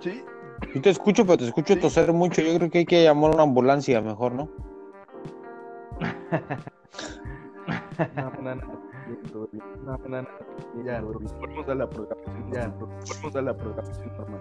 [0.00, 0.22] Sí.
[0.74, 1.80] Yo te escucho, pero te escucho Sí.
[1.80, 2.42] toser mucho.
[2.42, 4.48] Yo creo que hay que llamar a una ambulancia mejor, ¿no?
[8.14, 8.85] No, no, no.
[9.06, 9.64] Bien, todo bien.
[9.84, 10.28] No, no, no.
[10.84, 12.52] Ya, podemos dar la programación.
[12.52, 14.40] Ya, podemos dar la programación normal.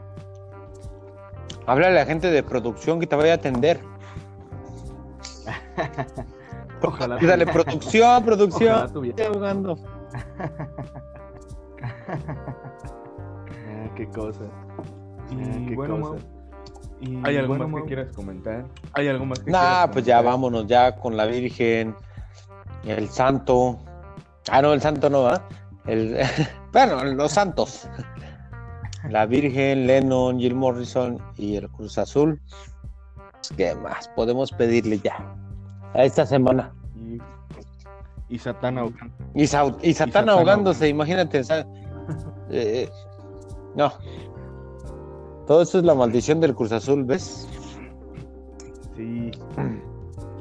[1.67, 3.79] Háblale a la gente de producción que te vaya a atender.
[6.81, 7.17] Ojalá.
[7.17, 8.85] Dale, producción, producción.
[8.85, 9.77] Estoy ahogando.
[13.67, 14.43] Ah, qué cosa.
[15.31, 16.25] Y Ah, qué bueno, cosa.
[17.01, 18.65] Y ¿Hay algo bueno, más que quieras comentar?
[18.93, 20.33] ¿Hay algo más que Nah, quieras pues ya comentar?
[20.33, 21.95] vámonos ya con la Virgen,
[22.85, 23.79] el Santo.
[24.49, 25.43] Ah, no, el Santo no, ¿verdad?
[25.85, 26.17] El...
[26.73, 27.87] bueno, los santos.
[29.09, 32.41] La Virgen, Lennon, Jill Morrison y el Cruz Azul.
[33.55, 35.15] ¿Qué más podemos pedirle ya?
[35.93, 36.73] A esta semana.
[36.95, 37.19] Y,
[38.33, 39.13] y Satán ahogando.
[39.35, 41.43] Y, Sa- y Satán Satán ahogándose, imagínate.
[41.43, 41.65] sa-
[42.49, 42.89] eh,
[43.75, 43.93] no.
[45.45, 47.47] Todo eso es la maldición del Cruz Azul, ¿ves?
[48.95, 49.29] Sí.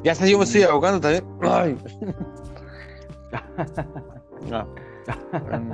[0.03, 1.25] Ya hasta yo me estoy ahogando también.
[1.43, 1.77] Ay.
[4.51, 4.65] No.
[5.33, 5.73] Mm,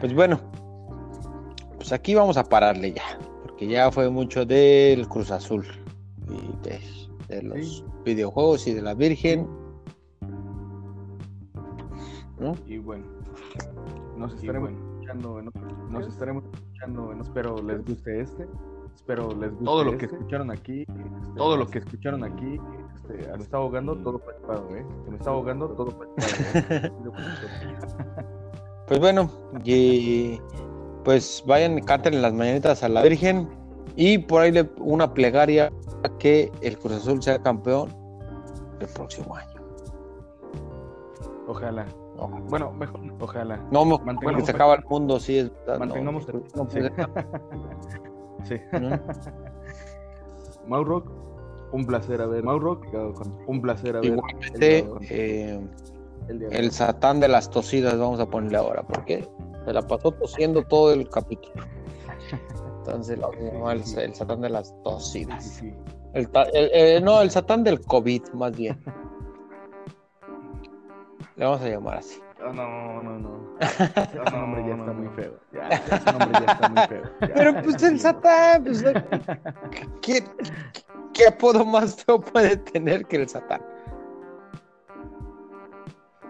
[0.00, 0.38] Pues bueno,
[1.76, 3.02] pues aquí vamos a pararle ya,
[3.42, 5.66] porque ya fue mucho del Cruz Azul
[6.28, 6.80] y de,
[7.28, 7.84] de los Sí.
[8.04, 9.46] videojuegos y de la Virgen.
[12.38, 12.54] ¿No?
[12.66, 13.04] Y bueno.
[14.16, 14.86] Nos estaremos bueno.
[14.94, 15.50] escuchando en
[15.92, 17.12] Nos estaremos escuchando.
[17.12, 18.46] en- Espero les guste este.
[18.94, 20.16] Espero les guste Todo lo que este.
[20.16, 20.84] escucharon aquí,
[21.36, 22.60] Todo lo que escucharon aquí.
[23.08, 24.84] Este, me está ahogando todo preocupado, ¿eh?
[25.08, 26.28] Me está ahogando todo preocupado.
[26.70, 26.92] ¿eh?
[28.86, 29.30] Pues bueno,
[29.64, 30.40] y
[31.04, 33.46] pues vayan, canten las mañanitas a la Virgen
[33.96, 35.70] y por ahí una plegaria
[36.04, 37.94] a que el Cruz Azul sea campeón
[38.80, 39.60] el próximo año.
[41.46, 41.84] Ojalá.
[42.48, 43.58] Bueno, mejor, ojalá.
[43.70, 43.84] No,
[44.22, 46.24] porque se acaba el mundo, sí es Mantengamos
[48.44, 48.56] sí.
[50.66, 51.27] Mauro,
[51.72, 52.42] un placer haber.
[52.42, 52.80] Mauro,
[53.46, 54.12] un placer haber.
[54.12, 55.60] Igualmente, eh,
[56.28, 59.26] el, satán de las tosidas, vamos a ponerle ahora, porque
[59.64, 61.64] se la pasó tosiendo todo el capítulo.
[62.78, 65.62] Entonces, el, el, satán de las tosidas.
[66.14, 68.78] El, eh, no, el satán del COVID, más bien.
[71.36, 72.20] Le vamos a llamar así.
[72.40, 73.58] No, no, no.
[73.60, 75.32] Ese nombre ya está muy feo.
[75.52, 77.02] Ya, ese nombre ya está muy feo.
[77.20, 78.84] Pero pues el Satán, pues,
[80.02, 80.24] ¿qué,
[81.12, 83.60] ¿qué, apodo más feo puede tener que el Satán?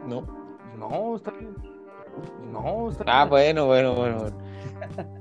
[0.06, 0.26] No.
[0.76, 1.54] No, está bien.
[2.52, 3.59] No, está ah, bien.
[3.59, 4.48] Ah, bueno, bueno, bueno.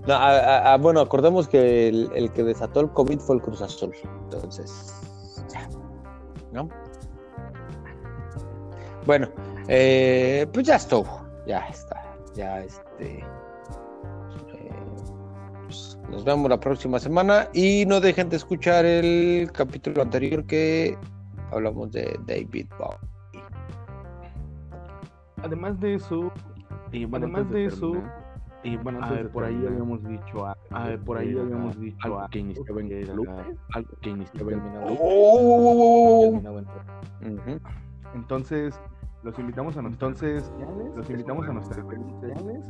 [0.07, 3.61] No, a, a, bueno, acordemos que el, el, que desató el COVID fue el Cruz
[3.61, 3.93] Azul.
[4.23, 4.93] Entonces,
[5.49, 5.67] ya.
[6.53, 6.69] ¿No?
[9.05, 9.29] Bueno,
[9.67, 12.01] eh, pues ya estuvo, ya está,
[12.33, 13.19] ya este.
[13.19, 13.23] Eh,
[15.65, 20.97] pues, nos vemos la próxima semana y no dejen de escuchar el capítulo anterior que
[21.51, 23.43] hablamos de David Bowie.
[25.43, 26.31] Además de eso,
[26.91, 27.93] y además de eso,
[28.63, 28.99] y bueno,
[29.31, 30.57] por ahí habíamos dicho a,
[31.05, 33.09] por ahí habíamos dicho algo que iniciaba en
[33.73, 34.51] algo que iniciaba
[37.21, 37.61] en
[38.15, 38.79] Entonces,
[39.23, 40.51] los invitamos a entonces,
[40.95, 42.61] los invitamos a nuestras redes sociales.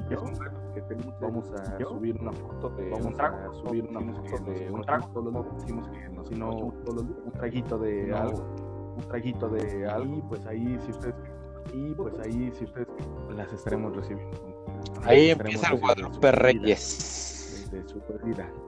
[1.21, 5.07] Vamos a subir una foto de vamos a subir una foto de un trago.
[5.13, 10.17] Todos los decimos que no, sino un traguito de algo, un traguito de algo.
[10.17, 11.15] Y pues ahí si ustedes
[11.73, 12.87] y pues ahí si ustedes
[13.35, 14.57] las estaremos recibiendo.
[15.03, 17.67] Ahí empieza el Guadalupe Reyes.
[17.71, 18.01] Desde su.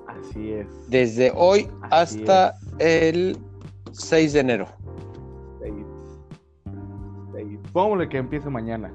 [0.07, 0.67] Así es.
[0.89, 3.37] Desde hoy hasta el
[3.91, 4.67] 6 de enero.
[7.73, 8.93] Póngale que empiece mañana.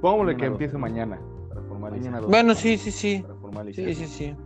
[0.00, 1.18] Póngale que empiece mañana.
[1.48, 2.26] Para formalizar.
[2.26, 3.24] Bueno, sí, sí, sí.
[3.72, 4.36] Sí, sí, sí.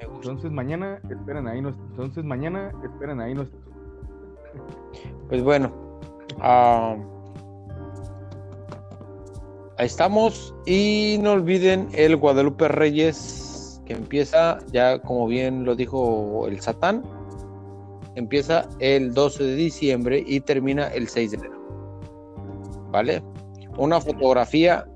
[0.00, 3.62] Entonces mañana esperen ahí Entonces mañana esperen ahí nuestros.
[5.28, 5.72] Pues bueno.
[6.40, 6.96] Ah,
[9.78, 10.54] ahí estamos.
[10.66, 17.02] Y no olviden el Guadalupe Reyes que empieza ya como bien lo dijo el Satán
[18.20, 21.60] empieza el 12 de diciembre y termina el 6 de enero.
[22.90, 23.22] ¿Vale?
[23.78, 24.86] Una fotografía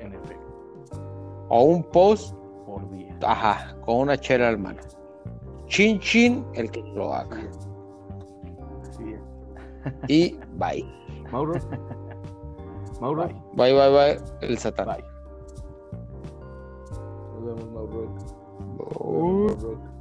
[0.00, 0.46] en efecto.
[1.48, 2.34] O un post
[2.66, 3.16] por día.
[3.22, 4.80] Ajá, con una chela al mano.
[5.66, 7.48] Chin chin el que lo haga.
[8.82, 9.20] Así es.
[10.08, 10.84] Y bye.
[11.30, 11.54] Mauro.
[13.00, 13.28] Mauro.
[13.54, 14.18] Bye, bye, bye.
[14.40, 14.86] El satán.
[14.86, 15.04] Bye.
[17.32, 18.14] Nos vemos, Mauro.
[18.76, 19.91] Mauro.